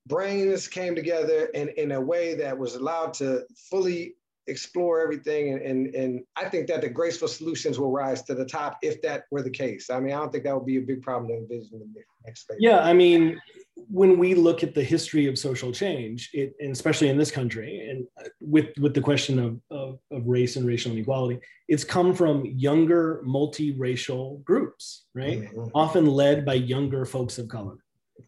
[0.07, 4.15] brains came together in, in a way that was allowed to fully
[4.49, 8.45] explore everything and, and and I think that the graceful solutions will rise to the
[8.45, 9.89] top if that were the case.
[9.89, 12.03] I mean, I don't think that would be a big problem to envision in the
[12.27, 12.59] next phase.
[12.61, 13.41] Yeah, I mean,
[13.89, 17.89] when we look at the history of social change, it, and especially in this country,
[17.89, 18.07] and
[18.41, 21.39] with with the question of, of, of race and racial inequality,
[21.69, 25.43] it's come from younger multiracial groups, right?
[25.43, 25.69] Mm-hmm.
[25.75, 27.77] Often led by younger folks of color,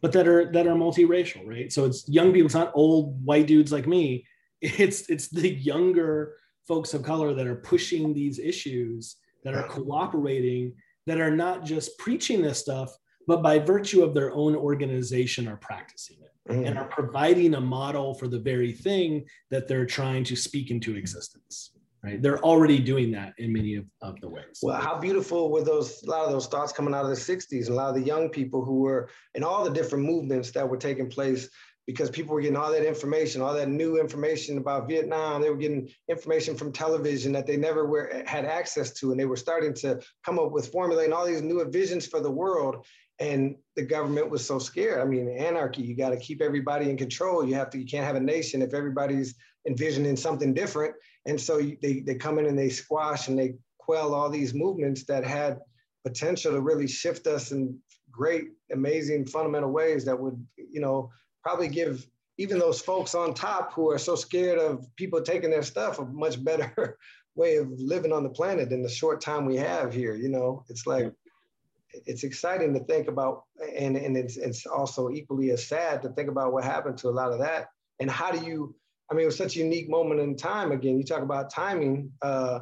[0.00, 1.72] but that are that are multiracial, right?
[1.72, 2.46] So it's young people.
[2.46, 4.24] It's not old white dudes like me
[4.64, 6.36] it's it's the younger
[6.66, 10.72] folks of color that are pushing these issues that are cooperating
[11.06, 12.96] that are not just preaching this stuff
[13.26, 16.66] but by virtue of their own organization are practicing it mm.
[16.66, 20.96] and are providing a model for the very thing that they're trying to speak into
[20.96, 25.52] existence right they're already doing that in many of, of the ways well how beautiful
[25.52, 27.90] were those a lot of those thoughts coming out of the 60s and a lot
[27.90, 31.50] of the young people who were in all the different movements that were taking place
[31.86, 35.42] because people were getting all that information, all that new information about Vietnam.
[35.42, 39.26] They were getting information from television that they never were, had access to, and they
[39.26, 42.86] were starting to come up with formulating all these new visions for the world.
[43.20, 45.00] And the government was so scared.
[45.00, 45.82] I mean, anarchy.
[45.82, 47.46] You got to keep everybody in control.
[47.46, 47.78] You have to.
[47.78, 49.36] You can't have a nation if everybody's
[49.68, 50.94] envisioning something different.
[51.26, 55.04] And so they they come in and they squash and they quell all these movements
[55.04, 55.60] that had
[56.04, 57.78] potential to really shift us in
[58.10, 61.10] great, amazing, fundamental ways that would, you know,
[61.44, 62.06] probably give
[62.38, 66.04] even those folks on top who are so scared of people taking their stuff a
[66.06, 66.98] much better
[67.36, 70.14] way of living on the planet in the short time we have here.
[70.14, 71.12] You know, it's like
[72.06, 73.44] it's exciting to think about,
[73.76, 77.10] and and it's it's also equally as sad to think about what happened to a
[77.10, 77.68] lot of that.
[78.00, 78.74] And how do you?
[79.10, 80.72] I mean, it was such a unique moment in time.
[80.72, 82.10] Again, you talk about timing.
[82.22, 82.60] Uh,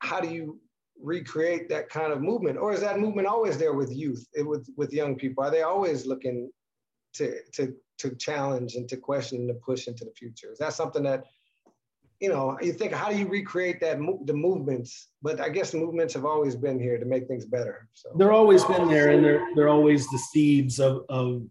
[0.00, 0.58] how do you
[1.00, 4.68] recreate that kind of movement, or is that movement always there with youth, eh, with
[4.76, 5.44] with young people?
[5.44, 6.50] Are they always looking
[7.14, 10.52] to to to challenge and to question and to push into the future?
[10.52, 11.24] Is that something that
[12.20, 15.08] you know you think how do you recreate that the movements?
[15.22, 17.88] But I guess movements have always been here to make things better.
[17.92, 21.42] So they're always been there, and they're they're always the seeds of of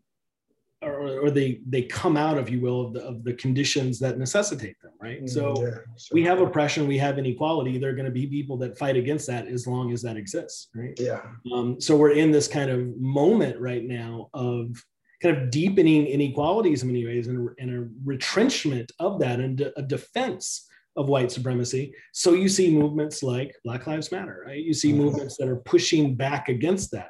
[0.86, 4.18] or, or, they they come out, if you will, of the, of the conditions that
[4.18, 5.24] necessitate them, right?
[5.24, 6.14] Mm, so yeah, sure.
[6.14, 7.78] we have oppression, we have inequality.
[7.78, 10.70] There are going to be people that fight against that as long as that exists,
[10.76, 10.98] right?
[11.00, 11.22] Yeah.
[11.54, 14.84] Um, so we're in this kind of moment right now of
[15.24, 19.82] kind of deepening inequalities in many ways and, and a retrenchment of that and a
[19.82, 21.94] defense of white supremacy.
[22.12, 24.62] So you see movements like Black Lives Matter, right?
[24.62, 25.02] You see mm-hmm.
[25.02, 27.10] movements that are pushing back against that.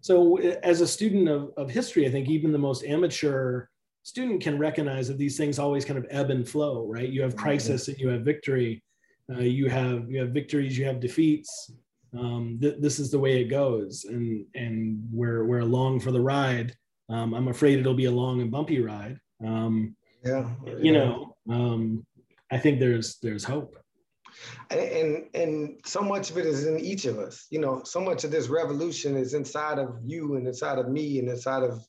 [0.00, 3.66] So, as a student of, of history, I think even the most amateur
[4.02, 7.08] student can recognize that these things always kind of ebb and flow, right?
[7.08, 8.82] You have crisis and you have victory.
[9.32, 11.70] Uh, you have you have victories, you have defeats.
[12.18, 16.20] Um, th- this is the way it goes, and and we're we're along for the
[16.20, 16.74] ride.
[17.12, 19.18] Um, I'm afraid it'll be a long and bumpy ride.
[19.44, 19.94] Um,
[20.24, 20.48] yeah,
[20.78, 22.06] you know, um,
[22.50, 23.76] I think there's there's hope
[24.70, 28.24] and and so much of it is in each of us you know so much
[28.24, 31.84] of this revolution is inside of you and inside of me and inside of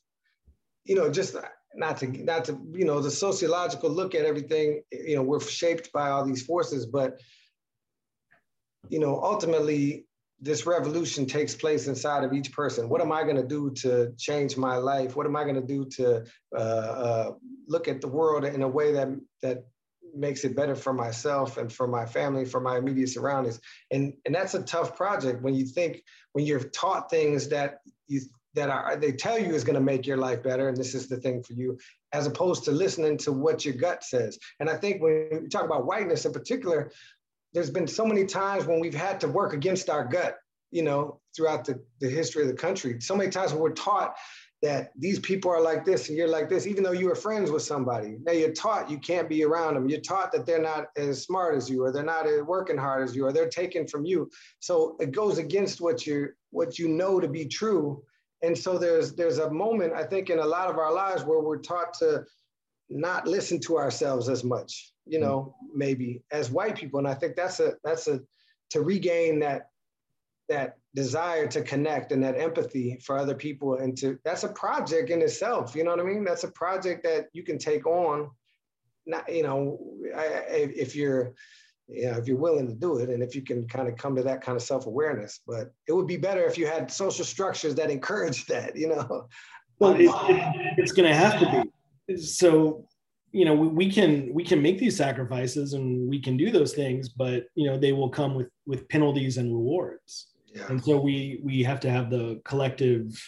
[0.84, 1.36] you know just
[1.74, 5.90] not to not to you know the sociological look at everything you know we're shaped
[5.92, 7.20] by all these forces but
[8.88, 10.06] you know ultimately
[10.44, 12.90] this revolution takes place inside of each person.
[12.90, 15.16] What am i going to do to change my life?
[15.16, 16.24] What am i going to do to
[16.54, 17.30] uh, uh,
[17.66, 19.08] look at the world in a way that
[19.42, 19.64] that
[20.14, 23.58] makes it better for myself and for my family, for my immediate surroundings.
[23.90, 28.20] And and that's a tough project when you think when you're taught things that you
[28.54, 31.08] that are they tell you is going to make your life better and this is
[31.08, 31.78] the thing for you
[32.12, 34.38] as opposed to listening to what your gut says.
[34.60, 36.92] And i think when you talk about whiteness in particular
[37.54, 40.36] there's been so many times when we've had to work against our gut
[40.70, 44.14] you know throughout the, the history of the country so many times when we're taught
[44.64, 47.50] that these people are like this and you're like this, even though you were friends
[47.50, 48.16] with somebody.
[48.22, 49.90] Now you're taught you can't be around them.
[49.90, 53.14] You're taught that they're not as smart as you, or they're not working hard as
[53.14, 54.30] you, or they're taken from you.
[54.60, 58.02] So it goes against what you what you know to be true.
[58.42, 61.40] And so there's there's a moment I think in a lot of our lives where
[61.40, 62.24] we're taught to
[62.90, 65.78] not listen to ourselves as much, you know, mm-hmm.
[65.78, 66.98] maybe as white people.
[66.98, 68.20] And I think that's a that's a
[68.70, 69.68] to regain that
[70.48, 75.10] that desire to connect and that empathy for other people and to that's a project
[75.10, 76.22] in itself you know what i mean?
[76.24, 78.30] That's a project that you can take on.
[79.06, 81.34] Not you know if you're
[81.88, 84.16] you know if you're willing to do it and if you can kind of come
[84.16, 85.40] to that kind of self-awareness.
[85.46, 89.28] But it would be better if you had social structures that encourage that you know?
[89.78, 91.70] Well it, it, it's going to have to be
[92.18, 92.86] so
[93.32, 96.72] you know we, we can we can make these sacrifices and we can do those
[96.72, 100.66] things but you know they will come with with penalties and rewards yeah.
[100.68, 103.20] And so we we have to have the collective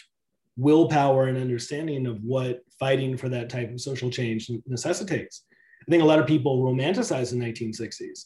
[0.55, 5.43] willpower and understanding of what fighting for that type of social change necessitates.
[5.87, 8.25] I think a lot of people romanticize the 1960s,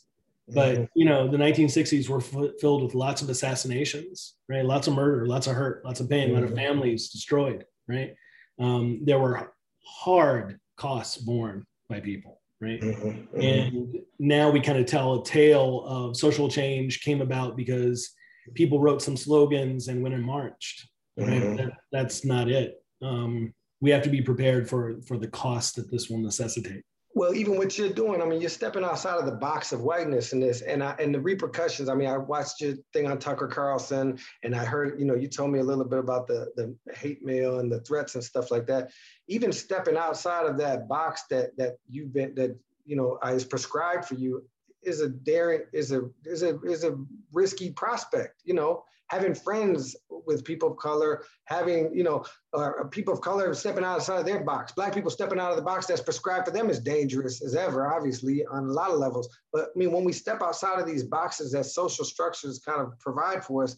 [0.50, 0.84] but mm-hmm.
[0.96, 4.64] you know the 1960s were f- filled with lots of assassinations, right?
[4.64, 6.32] Lots of murder, lots of hurt, lots of pain, mm-hmm.
[6.32, 6.60] a lot of mm-hmm.
[6.60, 8.14] families destroyed, right?
[8.60, 9.52] Um, there were
[9.84, 12.82] hard costs borne by people, right?
[12.82, 13.08] Mm-hmm.
[13.08, 13.42] mm-hmm.
[13.42, 18.12] And now we kind of tell a tale of social change came about because
[18.54, 20.88] people wrote some slogans and went and marched.
[21.18, 21.30] Right?
[21.30, 21.56] Mm-hmm.
[21.58, 22.82] That, that's not it.
[23.02, 26.84] Um, we have to be prepared for for the cost that this will necessitate.
[27.14, 30.32] Well, even what you're doing, I mean, you're stepping outside of the box of whiteness
[30.32, 31.90] in this, and I, and the repercussions.
[31.90, 35.28] I mean, I watched your thing on Tucker Carlson, and I heard, you know, you
[35.28, 38.50] told me a little bit about the the hate mail and the threats and stuff
[38.50, 38.92] like that.
[39.28, 43.44] Even stepping outside of that box that that you've been that you know I is
[43.44, 44.46] prescribed for you,
[44.84, 46.98] is a daring is a is a is a
[47.32, 48.84] risky prospect you know?
[49.08, 52.24] Having friends with people of color having you know
[52.54, 54.72] uh, people of color stepping outside of their box.
[54.72, 57.94] Black people stepping out of the box that's prescribed for them is dangerous as ever
[57.94, 59.28] obviously on a lot of levels.
[59.52, 62.98] But i mean when we step outside of these boxes that social structures kind of
[63.00, 63.76] provide for us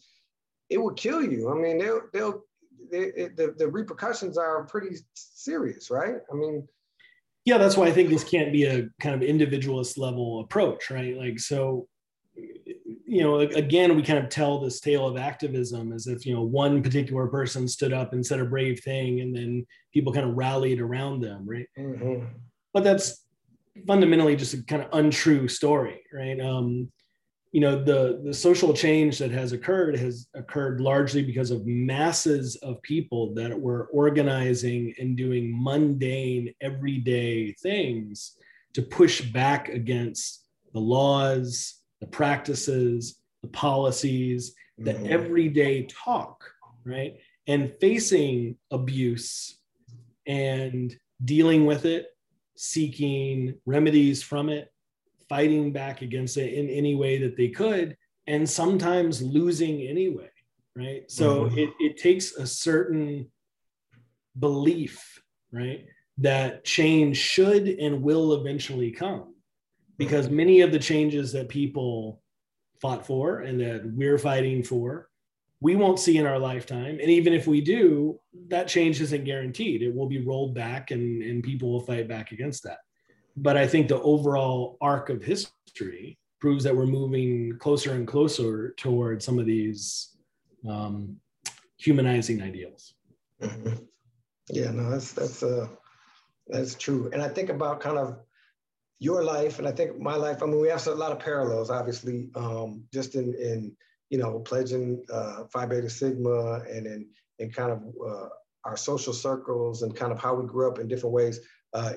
[0.70, 1.51] it will kill you.
[1.51, 2.43] I mean they'll they'll
[2.91, 6.18] they, the, the repercussions are pretty serious right?
[6.32, 6.68] I mean
[7.45, 11.17] yeah that's why i think this can't be a kind of individualist level approach right?
[11.17, 11.87] Like so
[13.05, 16.41] you know again we kind of tell this tale of activism as if you know
[16.41, 20.35] one particular person stood up and said a brave thing and then people kind of
[20.35, 21.67] rallied around them right?
[21.77, 22.25] Mm-hmm.
[22.73, 23.23] but that's
[23.85, 26.39] fundamentally just a kind of untrue story right?
[26.39, 26.91] Um,
[27.54, 32.58] you know the the social change that has occurred has occurred largely because of masses
[32.58, 38.38] of people that were organizing and doing mundane everyday things
[38.74, 45.12] to push back against the laws the practices the policies the mm-hmm.
[45.12, 46.43] everyday talk,
[46.86, 47.16] right?
[47.47, 49.60] And facing abuse
[50.26, 52.08] and dealing with it,
[52.56, 54.72] seeking remedies from it,
[55.30, 57.97] fighting back against it in any way that they could,
[58.28, 60.30] and sometimes losing anyway,
[60.76, 61.09] right?
[61.09, 61.57] So mm-hmm.
[61.57, 63.32] it, it takes a certain
[64.39, 65.21] belief,
[65.51, 65.86] right?
[66.19, 69.34] That change should and will eventually come
[69.97, 72.21] because many of the changes that people
[72.82, 75.09] fought for and that we're fighting for
[75.61, 78.19] we won't see in our lifetime and even if we do
[78.49, 82.32] that change isn't guaranteed it will be rolled back and, and people will fight back
[82.32, 82.80] against that
[83.36, 88.73] but i think the overall arc of history proves that we're moving closer and closer
[88.77, 90.17] towards some of these
[90.69, 91.15] um,
[91.77, 92.93] humanizing ideals
[93.41, 93.75] mm-hmm.
[94.49, 95.67] yeah no that's that's uh
[96.47, 98.17] that's true and i think about kind of
[99.03, 100.41] your life and I think my life.
[100.41, 103.75] I mean, we have a lot of parallels, obviously, um, just in in
[104.09, 107.09] you know pledging uh, Phi Beta Sigma and in
[107.39, 108.29] in kind of uh,
[108.63, 111.41] our social circles and kind of how we grew up in different ways.
[111.73, 111.93] Uh,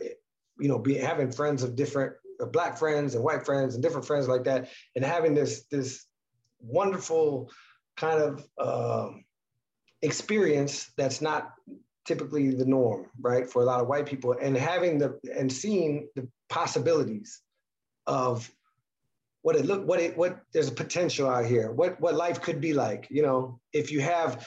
[0.59, 4.07] you know, be having friends of different uh, black friends and white friends and different
[4.07, 6.07] friends like that, and having this this
[6.61, 7.51] wonderful
[7.97, 9.25] kind of um,
[10.03, 11.53] experience that's not
[12.05, 16.09] typically the norm, right, for a lot of white people, and having the and seeing
[16.15, 17.41] the possibilities
[18.07, 18.51] of
[19.43, 22.61] what it look what it what there's a potential out here, what what life could
[22.61, 24.47] be like, you know, if you have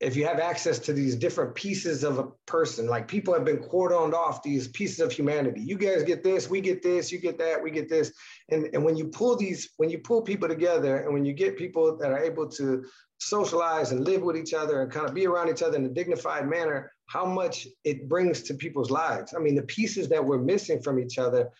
[0.00, 3.58] if you have access to these different pieces of a person, like people have been
[3.58, 5.60] cordoned off these pieces of humanity.
[5.60, 8.12] You guys get this, we get this, you get that, we get this.
[8.50, 11.58] And, and when you pull these, when you pull people together and when you get
[11.58, 12.84] people that are able to
[13.18, 15.88] socialize and live with each other and kind of be around each other in a
[15.88, 19.34] dignified manner, how much it brings to people's lives.
[19.34, 21.50] I mean, the pieces that we're missing from each other,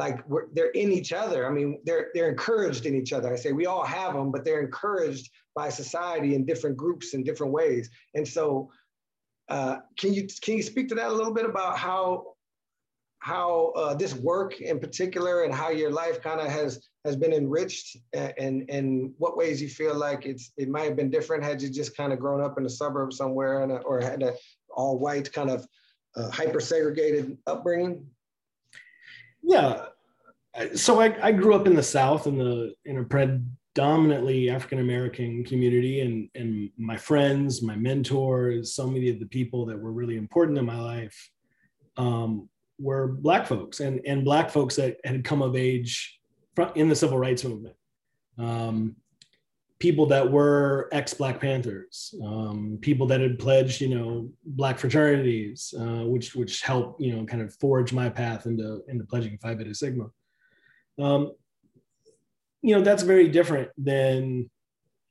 [0.00, 0.24] like
[0.54, 1.46] they're in each other.
[1.46, 3.30] I mean, they're they're encouraged in each other.
[3.30, 7.22] I say we all have them, but they're encouraged by society in different groups in
[7.22, 7.90] different ways.
[8.14, 8.70] And so,
[9.50, 12.34] uh, can you can you speak to that a little bit about how
[13.18, 17.34] how uh, this work in particular and how your life kind of has has been
[17.34, 21.60] enriched and and what ways you feel like it's it might have been different had
[21.60, 24.32] you just kind of grown up in a suburb somewhere and or had a
[24.74, 25.66] all white kind of
[26.16, 28.06] uh, hyper segregated upbringing
[29.42, 29.86] yeah
[30.74, 35.44] so I, I grew up in the south in the in a predominantly african american
[35.44, 40.16] community and and my friends my mentors so many of the people that were really
[40.16, 41.30] important in my life
[41.96, 42.48] um,
[42.80, 46.18] were black folks and, and black folks that had come of age
[46.74, 47.76] in the civil rights movement.
[48.38, 48.96] Um,
[49.80, 55.74] people that were ex Black Panthers, um, people that had pledged, you know, black fraternities,
[55.76, 59.54] uh, which which helped, you know, kind of forge my path into into pledging Phi
[59.54, 60.06] Beta Sigma.
[61.00, 61.32] Um,
[62.62, 64.50] you know, that's very different than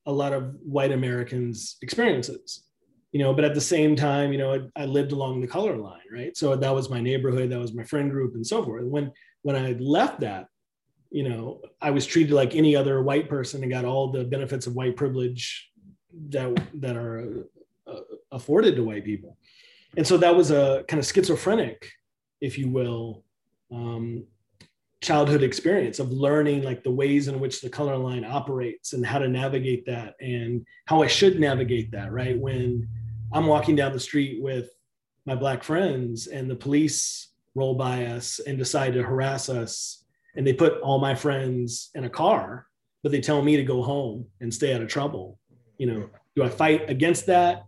[0.06, 2.64] a lot of white Americans' experiences
[3.12, 5.78] you know but at the same time you know I, I, lived along the color
[5.78, 8.86] line right so that was my neighborhood that was my friend group and so forth
[8.86, 9.12] when
[9.42, 10.46] when i left that
[11.12, 14.68] you know i was treated like any other white person and got all the benefits
[14.68, 15.72] of white privilege
[16.30, 17.46] that that are
[17.88, 18.02] uh,
[18.32, 19.38] afforded to white people
[19.98, 21.92] and so that was a kind of schizophrenic
[22.42, 23.24] if you will
[23.72, 24.26] um,
[25.02, 29.18] childhood experience of learning like the ways in which the color line operates and how
[29.18, 32.38] to navigate that and how I should navigate that, right?
[32.38, 32.88] When
[33.32, 34.70] I'm walking down the street with
[35.26, 39.99] my black friends and the police roll by us and decide to harass us
[40.36, 42.68] and they put all my friends in a car,
[43.04, 45.40] but they tell me to go home and stay out of trouble.
[45.78, 47.66] You know, do I fight against that?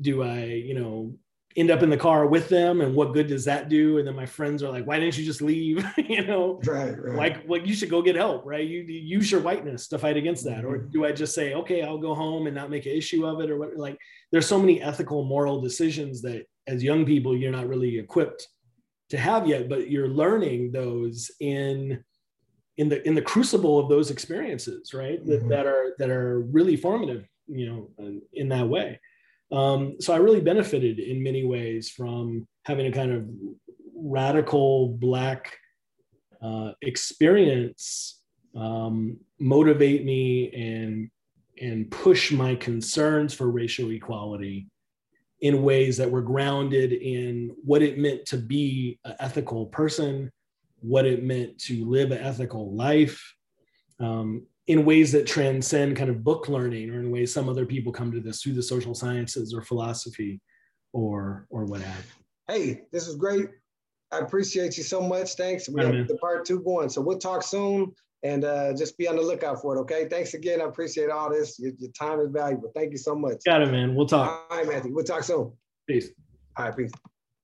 [0.00, 1.14] Do I, you know,
[1.56, 4.14] end up in the car with them and what good does that do and then
[4.14, 7.16] my friends are like why didn't you just leave you know right, right.
[7.16, 10.16] like well you should go get help right you, you use your whiteness to fight
[10.16, 10.90] against that or mm-hmm.
[10.90, 13.50] do i just say okay i'll go home and not make an issue of it
[13.50, 13.98] or what like
[14.30, 18.46] there's so many ethical moral decisions that as young people you're not really equipped
[19.10, 22.02] to have yet but you're learning those in
[22.76, 25.30] in the in the crucible of those experiences right mm-hmm.
[25.30, 28.98] that, that are that are really formative you know in that way
[29.52, 33.28] um, so I really benefited in many ways from having a kind of
[33.94, 35.56] radical Black
[36.40, 38.20] uh, experience
[38.56, 41.10] um, motivate me and
[41.60, 44.66] and push my concerns for racial equality
[45.40, 50.30] in ways that were grounded in what it meant to be an ethical person,
[50.80, 53.34] what it meant to live an ethical life,
[54.00, 57.92] um, in ways that transcend kind of book learning or in ways some other people
[57.92, 60.40] come to this through the social sciences or philosophy
[60.92, 62.06] or or what have
[62.46, 63.48] hey this is great
[64.12, 65.34] I appreciate you so much.
[65.34, 65.68] Thanks.
[65.68, 66.88] We have the part two going.
[66.88, 69.80] So we'll talk soon and uh, just be on the lookout for it.
[69.80, 70.08] Okay.
[70.08, 70.60] Thanks again.
[70.60, 71.58] I appreciate all this.
[71.58, 72.70] Your, your, time is valuable.
[72.74, 73.38] Thank you so much.
[73.44, 73.94] Got it, man.
[73.94, 74.46] We'll talk.
[74.50, 74.94] All right, Matthew.
[74.94, 75.52] We'll talk soon.
[75.86, 76.10] Peace.
[76.56, 76.76] All right.
[76.76, 76.92] Peace.